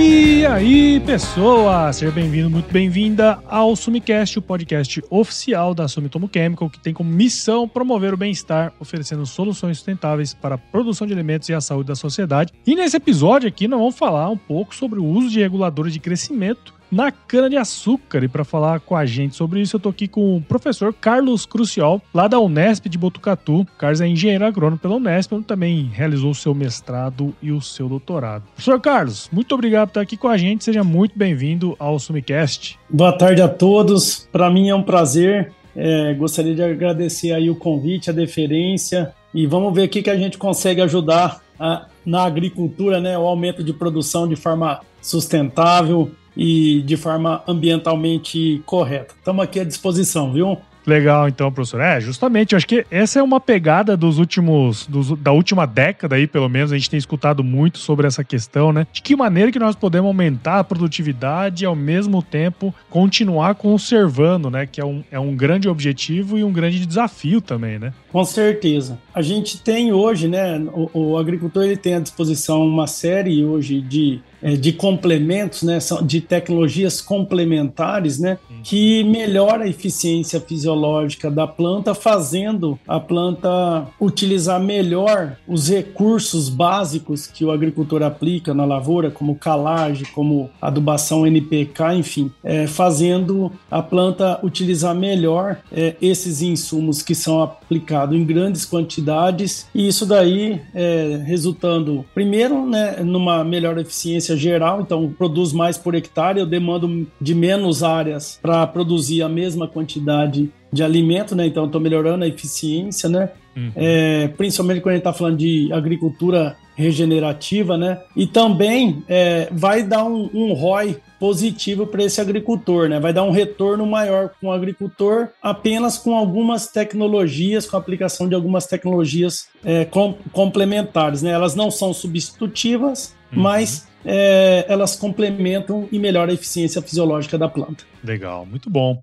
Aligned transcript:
E 0.00 0.46
aí, 0.46 1.00
pessoa! 1.00 1.92
Seja 1.92 2.12
bem-vindo, 2.12 2.48
muito 2.48 2.72
bem-vinda 2.72 3.40
ao 3.48 3.74
Sumicast, 3.74 4.38
o 4.38 4.42
podcast 4.42 5.02
oficial 5.10 5.74
da 5.74 5.88
Sumitomo 5.88 6.30
Chemical, 6.32 6.70
que 6.70 6.78
tem 6.78 6.94
como 6.94 7.10
missão 7.10 7.66
promover 7.66 8.14
o 8.14 8.16
bem-estar, 8.16 8.72
oferecendo 8.78 9.26
soluções 9.26 9.78
sustentáveis 9.78 10.32
para 10.32 10.54
a 10.54 10.58
produção 10.58 11.04
de 11.04 11.12
alimentos 11.12 11.48
e 11.48 11.52
a 11.52 11.60
saúde 11.60 11.88
da 11.88 11.96
sociedade. 11.96 12.52
E 12.64 12.76
nesse 12.76 12.96
episódio 12.96 13.48
aqui, 13.48 13.66
nós 13.66 13.80
vamos 13.80 13.98
falar 13.98 14.30
um 14.30 14.36
pouco 14.36 14.72
sobre 14.72 15.00
o 15.00 15.04
uso 15.04 15.30
de 15.30 15.40
reguladores 15.40 15.92
de 15.92 15.98
crescimento 15.98 16.77
na 16.90 17.10
cana-de-açúcar. 17.10 18.24
E 18.24 18.28
para 18.28 18.44
falar 18.44 18.80
com 18.80 18.96
a 18.96 19.06
gente 19.06 19.36
sobre 19.36 19.60
isso, 19.60 19.76
eu 19.76 19.80
tô 19.80 19.88
aqui 19.88 20.08
com 20.08 20.36
o 20.36 20.40
professor 20.40 20.92
Carlos 20.92 21.46
Crucial, 21.46 22.00
lá 22.12 22.28
da 22.28 22.40
Unesp 22.40 22.88
de 22.88 22.98
Botucatu. 22.98 23.60
O 23.60 23.66
Carlos 23.78 24.00
é 24.00 24.06
engenheiro 24.06 24.44
agrônomo 24.44 24.78
pela 24.78 24.96
Unesp, 24.96 25.32
onde 25.32 25.44
também 25.44 25.90
realizou 25.92 26.30
o 26.30 26.34
seu 26.34 26.54
mestrado 26.54 27.34
e 27.42 27.52
o 27.52 27.60
seu 27.60 27.88
doutorado. 27.88 28.44
Professor 28.54 28.80
Carlos, 28.80 29.28
muito 29.32 29.54
obrigado 29.54 29.88
por 29.88 29.92
estar 29.92 30.00
aqui 30.00 30.16
com 30.16 30.28
a 30.28 30.36
gente. 30.36 30.64
Seja 30.64 30.82
muito 30.82 31.18
bem-vindo 31.18 31.76
ao 31.78 31.98
Sumicast. 31.98 32.78
Boa 32.88 33.12
tarde 33.12 33.42
a 33.42 33.48
todos. 33.48 34.28
Para 34.32 34.50
mim 34.50 34.68
é 34.68 34.74
um 34.74 34.82
prazer. 34.82 35.52
É, 35.76 36.12
gostaria 36.14 36.54
de 36.54 36.62
agradecer 36.62 37.32
aí 37.32 37.48
o 37.48 37.54
convite, 37.54 38.10
a 38.10 38.12
deferência 38.12 39.12
e 39.32 39.46
vamos 39.46 39.72
ver 39.74 39.84
o 39.84 39.88
que, 39.88 40.02
que 40.02 40.10
a 40.10 40.16
gente 40.16 40.36
consegue 40.38 40.80
ajudar 40.80 41.40
a, 41.58 41.86
na 42.04 42.24
agricultura, 42.24 43.00
né, 43.00 43.16
o 43.18 43.26
aumento 43.26 43.62
de 43.62 43.72
produção 43.72 44.26
de 44.26 44.36
forma 44.36 44.80
sustentável, 45.00 46.10
e 46.38 46.80
de 46.82 46.96
forma 46.96 47.42
ambientalmente 47.48 48.62
correta. 48.64 49.14
Estamos 49.18 49.42
aqui 49.42 49.58
à 49.58 49.64
disposição, 49.64 50.32
viu? 50.32 50.56
Legal, 50.88 51.28
então, 51.28 51.52
professor. 51.52 51.82
É, 51.82 52.00
justamente, 52.00 52.54
eu 52.54 52.56
acho 52.56 52.66
que 52.66 52.86
essa 52.90 53.18
é 53.18 53.22
uma 53.22 53.38
pegada 53.38 53.94
dos 53.94 54.18
últimos, 54.18 54.86
dos, 54.86 55.10
da 55.18 55.32
última 55.32 55.66
década 55.66 56.16
aí, 56.16 56.26
pelo 56.26 56.48
menos, 56.48 56.72
a 56.72 56.78
gente 56.78 56.88
tem 56.88 56.96
escutado 56.96 57.44
muito 57.44 57.76
sobre 57.76 58.06
essa 58.06 58.24
questão, 58.24 58.72
né? 58.72 58.86
De 58.90 59.02
que 59.02 59.14
maneira 59.14 59.52
que 59.52 59.58
nós 59.58 59.76
podemos 59.76 60.06
aumentar 60.06 60.60
a 60.60 60.64
produtividade 60.64 61.64
e, 61.64 61.66
ao 61.66 61.76
mesmo 61.76 62.22
tempo, 62.22 62.74
continuar 62.88 63.54
conservando, 63.56 64.48
né? 64.48 64.64
Que 64.64 64.80
é 64.80 64.84
um, 64.84 65.04
é 65.10 65.20
um 65.20 65.36
grande 65.36 65.68
objetivo 65.68 66.38
e 66.38 66.44
um 66.44 66.52
grande 66.52 66.86
desafio 66.86 67.42
também, 67.42 67.78
né? 67.78 67.92
Com 68.18 68.24
certeza. 68.24 68.98
A 69.14 69.22
gente 69.22 69.62
tem 69.62 69.92
hoje, 69.92 70.26
né? 70.26 70.58
O, 70.92 71.12
o 71.12 71.18
agricultor 71.18 71.62
ele 71.62 71.76
tem 71.76 71.94
à 71.94 72.00
disposição 72.00 72.66
uma 72.66 72.88
série 72.88 73.44
hoje 73.44 73.80
de 73.80 74.20
é, 74.40 74.54
de 74.54 74.72
complementos, 74.72 75.62
né, 75.62 75.78
de 76.04 76.20
tecnologias 76.20 77.00
complementares, 77.00 78.20
né, 78.20 78.38
que 78.62 79.02
melhora 79.02 79.64
a 79.64 79.68
eficiência 79.68 80.40
fisiológica 80.40 81.28
da 81.28 81.44
planta, 81.46 81.92
fazendo 81.92 82.78
a 82.86 83.00
planta 83.00 83.88
utilizar 84.00 84.60
melhor 84.60 85.36
os 85.46 85.68
recursos 85.68 86.48
básicos 86.48 87.26
que 87.26 87.44
o 87.44 87.50
agricultor 87.50 88.02
aplica 88.02 88.54
na 88.54 88.64
lavoura, 88.64 89.10
como 89.10 89.34
calagem, 89.34 90.06
como 90.14 90.48
adubação 90.62 91.26
NPK, 91.26 91.94
enfim, 91.96 92.30
é, 92.44 92.66
fazendo 92.68 93.50
a 93.68 93.82
planta 93.82 94.38
utilizar 94.44 94.94
melhor 94.94 95.58
é, 95.72 95.96
esses 96.00 96.42
insumos 96.42 97.02
que 97.02 97.14
são 97.14 97.42
aplicados 97.42 98.07
em 98.14 98.24
grandes 98.24 98.64
quantidades 98.64 99.66
e 99.74 99.86
isso 99.86 100.06
daí 100.06 100.60
é, 100.74 101.22
resultando 101.24 102.04
primeiro, 102.14 102.66
né, 102.66 103.02
numa 103.02 103.44
melhor 103.44 103.78
eficiência 103.78 104.36
geral, 104.36 104.80
então 104.80 105.12
produz 105.16 105.52
mais 105.52 105.76
por 105.78 105.94
hectare, 105.94 106.40
eu 106.40 106.46
demando 106.46 107.06
de 107.20 107.34
menos 107.34 107.82
áreas 107.82 108.38
para 108.40 108.66
produzir 108.66 109.22
a 109.22 109.28
mesma 109.28 109.66
quantidade 109.66 110.50
de 110.72 110.82
alimento, 110.82 111.34
né? 111.34 111.46
Então 111.46 111.66
estou 111.66 111.80
melhorando 111.80 112.24
a 112.24 112.28
eficiência, 112.28 113.08
né? 113.08 113.30
Uhum. 113.56 113.72
É, 113.74 114.28
principalmente 114.28 114.80
quando 114.80 114.92
a 114.92 114.94
gente 114.94 115.00
está 115.00 115.12
falando 115.12 115.36
de 115.36 115.72
agricultura 115.72 116.56
regenerativa, 116.76 117.76
né? 117.76 118.00
E 118.14 118.26
também 118.26 119.02
é, 119.08 119.48
vai 119.50 119.82
dar 119.82 120.04
um, 120.04 120.30
um 120.32 120.52
ROI 120.52 120.96
positivo 121.18 121.84
para 121.84 122.04
esse 122.04 122.20
agricultor, 122.20 122.88
né? 122.88 123.00
Vai 123.00 123.12
dar 123.12 123.24
um 123.24 123.32
retorno 123.32 123.84
maior 123.84 124.30
com 124.40 124.46
o 124.46 124.52
agricultor 124.52 125.30
apenas 125.42 125.98
com 125.98 126.16
algumas 126.16 126.68
tecnologias, 126.68 127.66
com 127.66 127.76
a 127.76 127.80
aplicação 127.80 128.28
de 128.28 128.34
algumas 128.36 128.66
tecnologias 128.66 129.48
é, 129.64 129.84
com, 129.84 130.14
complementares, 130.32 131.20
né? 131.20 131.30
Elas 131.30 131.56
não 131.56 131.68
são 131.68 131.92
substitutivas, 131.92 133.16
uhum. 133.32 133.42
mas 133.42 133.88
é, 134.04 134.64
elas 134.68 134.94
complementam 134.94 135.88
e 135.90 135.98
melhoram 135.98 136.30
a 136.30 136.34
eficiência 136.34 136.80
fisiológica 136.80 137.36
da 137.36 137.48
planta. 137.48 137.84
Legal, 138.04 138.46
muito 138.46 138.70
bom. 138.70 139.02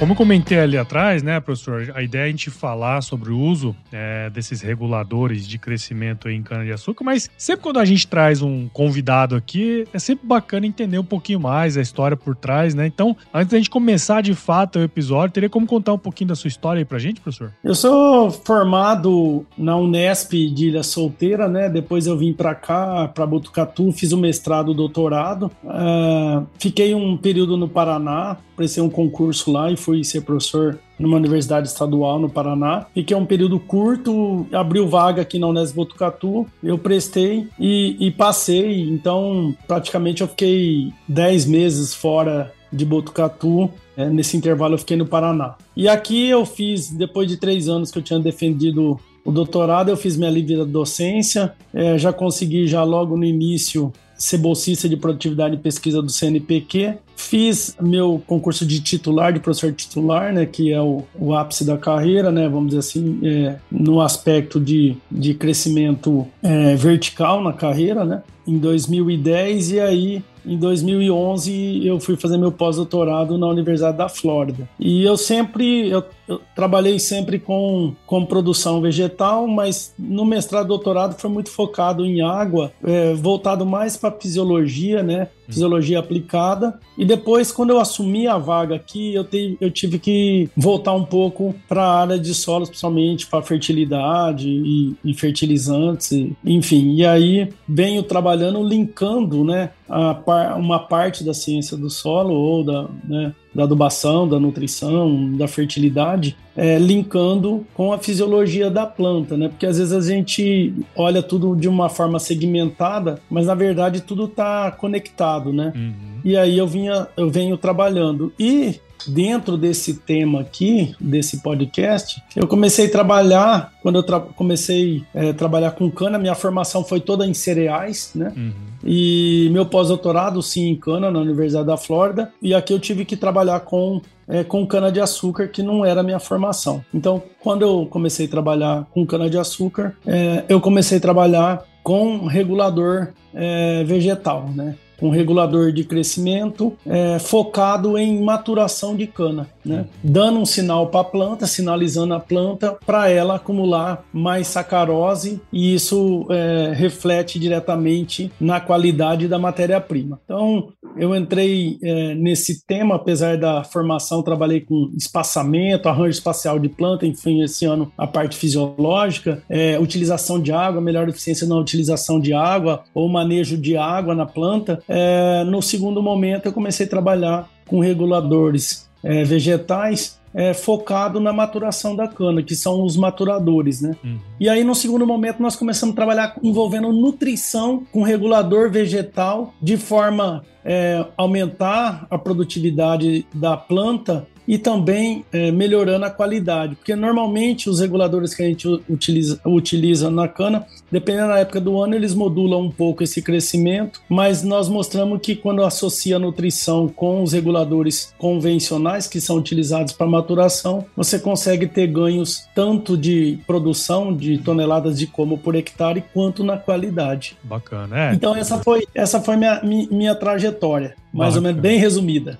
Como 0.00 0.16
comentei 0.16 0.58
ali 0.58 0.78
atrás, 0.78 1.22
né, 1.22 1.38
professor, 1.40 1.92
a 1.94 2.02
ideia 2.02 2.22
é 2.22 2.24
a 2.24 2.30
gente 2.30 2.48
falar 2.48 3.02
sobre 3.02 3.30
o 3.30 3.38
uso 3.38 3.76
é, 3.92 4.30
desses 4.30 4.62
reguladores 4.62 5.46
de 5.46 5.58
crescimento 5.58 6.26
em 6.30 6.42
cana-de-açúcar, 6.42 7.04
mas 7.04 7.28
sempre 7.36 7.64
quando 7.64 7.78
a 7.78 7.84
gente 7.84 8.08
traz 8.08 8.40
um 8.40 8.66
convidado 8.72 9.36
aqui, 9.36 9.86
é 9.92 9.98
sempre 9.98 10.26
bacana 10.26 10.66
entender 10.66 10.98
um 10.98 11.04
pouquinho 11.04 11.38
mais 11.38 11.76
a 11.76 11.82
história 11.82 12.16
por 12.16 12.34
trás, 12.34 12.74
né? 12.74 12.86
Então, 12.86 13.14
antes 13.32 13.50
da 13.50 13.58
gente 13.58 13.68
começar 13.68 14.22
de 14.22 14.32
fato 14.32 14.78
o 14.78 14.82
episódio, 14.82 15.34
teria 15.34 15.50
como 15.50 15.66
contar 15.66 15.92
um 15.92 15.98
pouquinho 15.98 16.28
da 16.28 16.34
sua 16.34 16.48
história 16.48 16.80
aí 16.80 16.84
pra 16.86 16.98
gente, 16.98 17.20
professor? 17.20 17.52
Eu 17.62 17.74
sou 17.74 18.30
formado 18.30 19.44
na 19.58 19.76
Unesp 19.76 20.32
de 20.32 20.68
Ilha 20.68 20.82
Solteira, 20.82 21.46
né? 21.46 21.68
Depois 21.68 22.06
eu 22.06 22.16
vim 22.16 22.32
para 22.32 22.54
cá, 22.54 23.06
para 23.06 23.26
Botucatu, 23.26 23.92
fiz 23.92 24.12
o 24.12 24.16
mestrado, 24.16 24.70
o 24.70 24.74
doutorado. 24.74 25.52
Uh, 25.62 26.46
fiquei 26.58 26.94
um 26.94 27.18
período 27.18 27.58
no 27.58 27.68
Paraná, 27.68 28.38
prestei 28.56 28.82
um 28.82 28.88
concurso 28.88 29.52
lá 29.52 29.70
e 29.70 29.76
fui 29.76 29.89
ser 30.04 30.22
professor 30.22 30.78
numa 30.98 31.16
universidade 31.16 31.68
estadual 31.68 32.18
no 32.18 32.28
Paraná. 32.28 32.86
Fiquei 32.94 33.16
um 33.16 33.26
período 33.26 33.58
curto, 33.58 34.46
abriu 34.52 34.86
vaga 34.86 35.22
aqui 35.22 35.38
na 35.38 35.46
Unesp 35.46 35.74
Botucatu, 35.74 36.46
eu 36.62 36.78
prestei 36.78 37.48
e, 37.58 37.96
e 37.98 38.10
passei. 38.10 38.88
Então, 38.88 39.54
praticamente 39.66 40.22
eu 40.22 40.28
fiquei 40.28 40.92
10 41.08 41.46
meses 41.46 41.94
fora 41.94 42.52
de 42.72 42.84
Botucatu. 42.84 43.70
É, 43.96 44.08
nesse 44.08 44.36
intervalo 44.36 44.74
eu 44.74 44.78
fiquei 44.78 44.96
no 44.96 45.06
Paraná. 45.06 45.56
E 45.76 45.88
aqui 45.88 46.28
eu 46.28 46.46
fiz, 46.46 46.90
depois 46.90 47.28
de 47.28 47.36
três 47.36 47.68
anos 47.68 47.90
que 47.90 47.98
eu 47.98 48.02
tinha 48.02 48.18
defendido 48.18 48.98
o 49.24 49.30
doutorado, 49.30 49.90
eu 49.90 49.96
fiz 49.96 50.16
minha 50.16 50.30
livre 50.30 50.64
docência, 50.64 51.52
é, 51.74 51.98
já 51.98 52.12
consegui 52.12 52.66
já 52.66 52.82
logo 52.82 53.16
no 53.16 53.24
início 53.24 53.92
ser 54.16 54.36
bolsista 54.36 54.88
de 54.88 54.96
produtividade 54.96 55.54
e 55.54 55.58
pesquisa 55.58 56.02
do 56.02 56.10
CNPq. 56.10 56.98
Fiz 57.20 57.76
meu 57.78 58.20
concurso 58.26 58.64
de 58.64 58.80
titular, 58.80 59.30
de 59.30 59.40
professor 59.40 59.72
titular, 59.72 60.32
né, 60.32 60.46
que 60.46 60.72
é 60.72 60.80
o, 60.80 61.02
o 61.14 61.34
ápice 61.34 61.64
da 61.64 61.76
carreira, 61.76 62.32
né, 62.32 62.48
vamos 62.48 62.68
dizer 62.68 62.78
assim, 62.78 63.20
é, 63.22 63.56
no 63.70 64.00
aspecto 64.00 64.58
de, 64.58 64.96
de 65.10 65.34
crescimento 65.34 66.26
é, 66.42 66.74
vertical 66.74 67.42
na 67.42 67.52
carreira, 67.52 68.06
né, 68.06 68.22
em 68.46 68.58
2010, 68.58 69.72
e 69.72 69.80
aí 69.80 70.24
em 70.44 70.56
2011 70.56 71.86
eu 71.86 72.00
fui 72.00 72.16
fazer 72.16 72.38
meu 72.38 72.50
pós-doutorado 72.50 73.36
na 73.36 73.46
Universidade 73.46 73.96
da 73.96 74.08
Flórida. 74.08 74.68
E 74.78 75.04
eu 75.04 75.16
sempre, 75.16 75.88
eu, 75.88 76.04
eu, 76.26 76.40
trabalhei 76.54 76.98
sempre 76.98 77.38
com, 77.38 77.94
com 78.06 78.24
produção 78.24 78.80
vegetal, 78.80 79.46
mas 79.46 79.94
no 79.98 80.24
mestrado 80.24 80.64
e 80.64 80.68
doutorado 80.68 81.18
foi 81.18 81.30
muito 81.30 81.50
focado 81.50 82.04
em 82.04 82.20
água, 82.22 82.72
é, 82.82 83.14
voltado 83.14 83.66
mais 83.66 83.96
para 83.96 84.12
fisiologia, 84.12 85.02
né? 85.02 85.28
Fisiologia 85.46 85.98
aplicada. 85.98 86.78
E 86.96 87.04
depois, 87.10 87.50
quando 87.50 87.70
eu 87.70 87.80
assumi 87.80 88.28
a 88.28 88.38
vaga 88.38 88.76
aqui, 88.76 89.12
eu, 89.12 89.24
te, 89.24 89.58
eu 89.60 89.68
tive 89.68 89.98
que 89.98 90.48
voltar 90.56 90.92
um 90.92 91.04
pouco 91.04 91.52
para 91.68 91.82
a 91.82 92.00
área 92.02 92.18
de 92.20 92.32
solos, 92.32 92.68
principalmente 92.68 93.26
para 93.26 93.42
fertilidade 93.42 94.48
e, 94.48 94.94
e 95.04 95.12
fertilizantes, 95.12 96.12
enfim. 96.44 96.94
E 96.94 97.04
aí 97.04 97.52
venho 97.68 98.04
trabalhando, 98.04 98.62
linkando, 98.62 99.44
né? 99.44 99.70
a, 99.90 100.54
uma 100.56 100.78
parte 100.78 101.24
da 101.24 101.34
ciência 101.34 101.76
do 101.76 101.90
solo 101.90 102.32
ou 102.32 102.64
da, 102.64 102.88
né, 103.04 103.34
da 103.54 103.64
adubação, 103.64 104.28
da 104.28 104.38
nutrição, 104.38 105.32
da 105.36 105.48
fertilidade, 105.48 106.36
é, 106.56 106.78
linkando 106.78 107.66
com 107.74 107.92
a 107.92 107.98
fisiologia 107.98 108.70
da 108.70 108.86
planta, 108.86 109.36
né? 109.36 109.48
Porque 109.48 109.66
às 109.66 109.78
vezes 109.78 109.92
a 109.92 110.00
gente 110.00 110.72
olha 110.94 111.22
tudo 111.22 111.56
de 111.56 111.68
uma 111.68 111.88
forma 111.88 112.18
segmentada, 112.18 113.20
mas 113.28 113.46
na 113.46 113.54
verdade 113.54 114.00
tudo 114.02 114.26
está 114.26 114.70
conectado, 114.70 115.52
né? 115.52 115.72
Uhum. 115.74 116.20
E 116.24 116.36
aí 116.36 116.58
eu 116.58 116.66
vinha, 116.66 117.08
eu 117.16 117.30
venho 117.30 117.56
trabalhando 117.56 118.32
e 118.38 118.80
dentro 119.06 119.56
desse 119.56 119.94
tema 119.94 120.40
aqui, 120.40 120.94
desse 121.00 121.40
podcast, 121.40 122.22
eu 122.36 122.46
comecei 122.46 122.86
a 122.86 122.90
trabalhar, 122.90 123.72
quando 123.82 123.98
eu 123.98 124.20
comecei 124.34 125.02
a 125.14 125.24
é, 125.26 125.32
trabalhar 125.32 125.72
com 125.72 125.90
cana, 125.90 126.18
minha 126.18 126.34
formação 126.34 126.84
foi 126.84 127.00
toda 127.00 127.26
em 127.26 127.34
cereais, 127.34 128.12
né? 128.14 128.32
Uhum. 128.36 128.69
E 128.84 129.48
meu 129.52 129.66
pós-doutorado, 129.66 130.42
sim, 130.42 130.68
em 130.68 130.76
cana, 130.76 131.10
na 131.10 131.18
Universidade 131.18 131.66
da 131.66 131.76
Flórida. 131.76 132.32
E 132.40 132.54
aqui 132.54 132.72
eu 132.72 132.78
tive 132.78 133.04
que 133.04 133.16
trabalhar 133.16 133.60
com 133.60 134.00
é, 134.30 134.44
com 134.44 134.64
cana-de-açúcar, 134.64 135.48
que 135.48 135.62
não 135.62 135.84
era 135.84 136.00
a 136.00 136.04
minha 136.04 136.20
formação. 136.20 136.84
Então, 136.94 137.20
quando 137.40 137.62
eu 137.62 137.86
comecei 137.90 138.26
a 138.26 138.30
trabalhar 138.30 138.86
com 138.92 139.04
cana-de-açúcar, 139.04 139.96
é, 140.06 140.44
eu 140.48 140.60
comecei 140.60 140.98
a 140.98 141.00
trabalhar 141.00 141.64
com 141.82 142.26
regulador 142.26 143.08
é, 143.34 143.82
vegetal, 143.84 144.48
né? 144.54 144.76
Um 145.00 145.10
regulador 145.10 145.72
de 145.72 145.84
crescimento 145.84 146.76
é, 146.86 147.18
focado 147.18 147.96
em 147.96 148.22
maturação 148.22 148.96
de 148.96 149.06
cana, 149.06 149.48
né? 149.64 149.86
dando 150.02 150.38
um 150.38 150.46
sinal 150.46 150.88
para 150.88 151.00
a 151.00 151.04
planta, 151.04 151.46
sinalizando 151.46 152.14
a 152.14 152.20
planta 152.20 152.76
para 152.84 153.08
ela 153.08 153.36
acumular 153.36 154.04
mais 154.12 154.46
sacarose 154.46 155.40
e 155.52 155.74
isso 155.74 156.26
é, 156.30 156.72
reflete 156.74 157.38
diretamente 157.38 158.30
na 158.40 158.60
qualidade 158.60 159.28
da 159.28 159.38
matéria-prima. 159.38 160.20
Então, 160.24 160.72
eu 160.96 161.14
entrei 161.14 161.78
é, 161.82 162.14
nesse 162.14 162.64
tema, 162.66 162.96
apesar 162.96 163.36
da 163.36 163.62
formação, 163.64 164.22
trabalhei 164.22 164.60
com 164.60 164.90
espaçamento, 164.96 165.88
arranjo 165.88 166.10
espacial 166.10 166.58
de 166.58 166.68
planta, 166.68 167.06
enfim, 167.06 167.42
esse 167.42 167.64
ano 167.64 167.92
a 167.96 168.06
parte 168.06 168.36
fisiológica, 168.36 169.42
é, 169.48 169.78
utilização 169.78 170.40
de 170.40 170.52
água, 170.52 170.80
melhor 170.80 171.08
eficiência 171.08 171.46
na 171.46 171.56
utilização 171.56 172.20
de 172.20 172.32
água 172.32 172.82
ou 172.94 173.08
manejo 173.08 173.56
de 173.56 173.76
água 173.76 174.14
na 174.14 174.26
planta. 174.26 174.82
É, 174.92 175.44
no 175.44 175.62
segundo 175.62 176.02
momento, 176.02 176.46
eu 176.46 176.52
comecei 176.52 176.84
a 176.84 176.88
trabalhar 176.88 177.48
com 177.68 177.78
reguladores 177.78 178.90
é, 179.04 179.22
vegetais 179.22 180.18
é, 180.34 180.52
focado 180.52 181.20
na 181.20 181.32
maturação 181.32 181.94
da 181.94 182.08
cana, 182.08 182.42
que 182.42 182.56
são 182.56 182.84
os 182.84 182.96
maturadores, 182.96 183.80
né? 183.80 183.96
Uhum. 184.02 184.18
E 184.38 184.48
aí, 184.48 184.64
no 184.64 184.74
segundo 184.74 185.06
momento, 185.06 185.40
nós 185.40 185.54
começamos 185.54 185.92
a 185.92 185.96
trabalhar 185.96 186.36
envolvendo 186.42 186.92
nutrição 186.92 187.84
com 187.92 188.02
regulador 188.02 188.70
vegetal, 188.70 189.54
de 189.62 189.76
forma 189.76 190.42
é, 190.64 191.04
aumentar 191.16 192.06
a 192.10 192.18
produtividade 192.18 193.24
da 193.32 193.56
planta 193.56 194.26
e 194.50 194.58
também 194.58 195.24
é, 195.32 195.52
melhorando 195.52 196.04
a 196.04 196.10
qualidade, 196.10 196.74
porque 196.74 196.96
normalmente 196.96 197.70
os 197.70 197.78
reguladores 197.78 198.34
que 198.34 198.42
a 198.42 198.46
gente 198.46 198.66
utiliza, 198.88 199.40
utiliza 199.46 200.10
na 200.10 200.26
cana, 200.26 200.66
dependendo 200.90 201.28
da 201.28 201.38
época 201.38 201.60
do 201.60 201.80
ano, 201.80 201.94
eles 201.94 202.14
modulam 202.14 202.62
um 202.62 202.70
pouco 202.70 203.04
esse 203.04 203.22
crescimento, 203.22 204.02
mas 204.08 204.42
nós 204.42 204.68
mostramos 204.68 205.20
que 205.22 205.36
quando 205.36 205.62
associa 205.62 206.16
a 206.16 206.18
nutrição 206.18 206.88
com 206.88 207.22
os 207.22 207.32
reguladores 207.32 208.12
convencionais 208.18 209.06
que 209.06 209.20
são 209.20 209.36
utilizados 209.36 209.92
para 209.92 210.08
maturação, 210.08 210.84
você 210.96 211.16
consegue 211.16 211.68
ter 211.68 211.86
ganhos 211.86 212.42
tanto 212.52 212.96
de 212.96 213.38
produção 213.46 214.12
de 214.12 214.36
toneladas 214.38 214.98
de 214.98 215.06
como 215.06 215.38
por 215.38 215.54
hectare 215.54 216.02
quanto 216.12 216.42
na 216.42 216.56
qualidade. 216.56 217.38
Bacana, 217.44 218.10
é. 218.10 218.14
Então 218.14 218.34
essa 218.34 218.58
foi 218.58 218.84
essa 218.92 219.20
foi 219.20 219.36
minha, 219.36 219.60
minha 219.62 220.14
trajetória 220.16 220.96
mais 221.12 221.36
ou 221.36 221.42
menos 221.42 221.60
bem 221.60 221.78
resumida. 221.78 222.38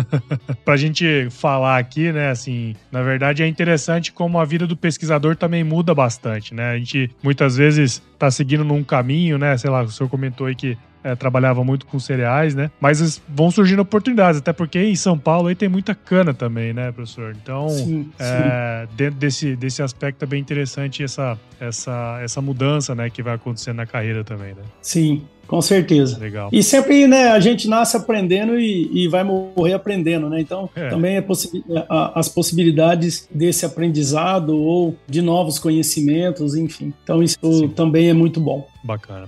Para 0.64 0.74
a 0.74 0.76
gente 0.76 1.28
falar 1.30 1.78
aqui, 1.78 2.12
né, 2.12 2.30
assim, 2.30 2.74
na 2.90 3.02
verdade 3.02 3.42
é 3.42 3.46
interessante 3.46 4.12
como 4.12 4.38
a 4.38 4.44
vida 4.44 4.66
do 4.66 4.76
pesquisador 4.76 5.36
também 5.36 5.62
muda 5.62 5.94
bastante, 5.94 6.54
né? 6.54 6.72
A 6.72 6.78
gente 6.78 7.10
muitas 7.22 7.56
vezes 7.56 8.02
está 8.12 8.30
seguindo 8.30 8.64
num 8.64 8.82
caminho, 8.82 9.38
né? 9.38 9.56
Sei 9.56 9.70
lá, 9.70 9.82
o 9.82 9.90
senhor 9.90 10.08
comentou 10.08 10.46
aí 10.46 10.54
que 10.54 10.76
é, 11.02 11.14
trabalhava 11.14 11.62
muito 11.64 11.86
com 11.86 11.98
cereais, 11.98 12.54
né? 12.54 12.70
Mas 12.80 13.20
vão 13.28 13.50
surgindo 13.50 13.80
oportunidades, 13.80 14.40
até 14.40 14.52
porque 14.52 14.78
em 14.78 14.96
São 14.96 15.18
Paulo 15.18 15.48
aí 15.48 15.54
tem 15.54 15.68
muita 15.68 15.94
cana 15.94 16.34
também, 16.34 16.72
né, 16.72 16.92
professor? 16.92 17.36
Então, 17.40 17.68
sim, 17.68 18.10
é, 18.18 18.86
sim. 18.86 18.96
dentro 18.96 19.18
desse, 19.18 19.56
desse 19.56 19.82
aspecto 19.82 20.22
é 20.24 20.26
bem 20.26 20.40
interessante 20.40 21.02
essa, 21.02 21.38
essa, 21.60 22.20
essa 22.22 22.40
mudança, 22.40 22.94
né, 22.94 23.10
que 23.10 23.22
vai 23.22 23.34
acontecendo 23.34 23.76
na 23.76 23.86
carreira 23.86 24.24
também, 24.24 24.54
né? 24.54 24.62
Sim, 24.82 25.22
com 25.46 25.62
certeza. 25.62 26.18
Legal. 26.18 26.50
E 26.52 26.62
sempre, 26.62 27.06
né, 27.06 27.28
a 27.28 27.40
gente 27.40 27.68
nasce 27.68 27.96
aprendendo 27.96 28.58
e, 28.58 29.04
e 29.04 29.08
vai 29.08 29.24
morrer 29.24 29.72
aprendendo, 29.72 30.28
né? 30.28 30.40
Então, 30.40 30.68
é. 30.76 30.88
também 30.88 31.16
é 31.16 31.22
possi 31.22 31.64
as 31.88 32.28
possibilidades 32.28 33.26
desse 33.32 33.64
aprendizado 33.64 34.56
ou 34.56 34.94
de 35.08 35.22
novos 35.22 35.58
conhecimentos, 35.58 36.54
enfim. 36.54 36.92
Então, 37.02 37.22
isso 37.22 37.38
Sim. 37.40 37.68
também 37.68 38.10
é 38.10 38.12
muito 38.12 38.40
bom. 38.40 38.68
Bacana. 38.84 39.26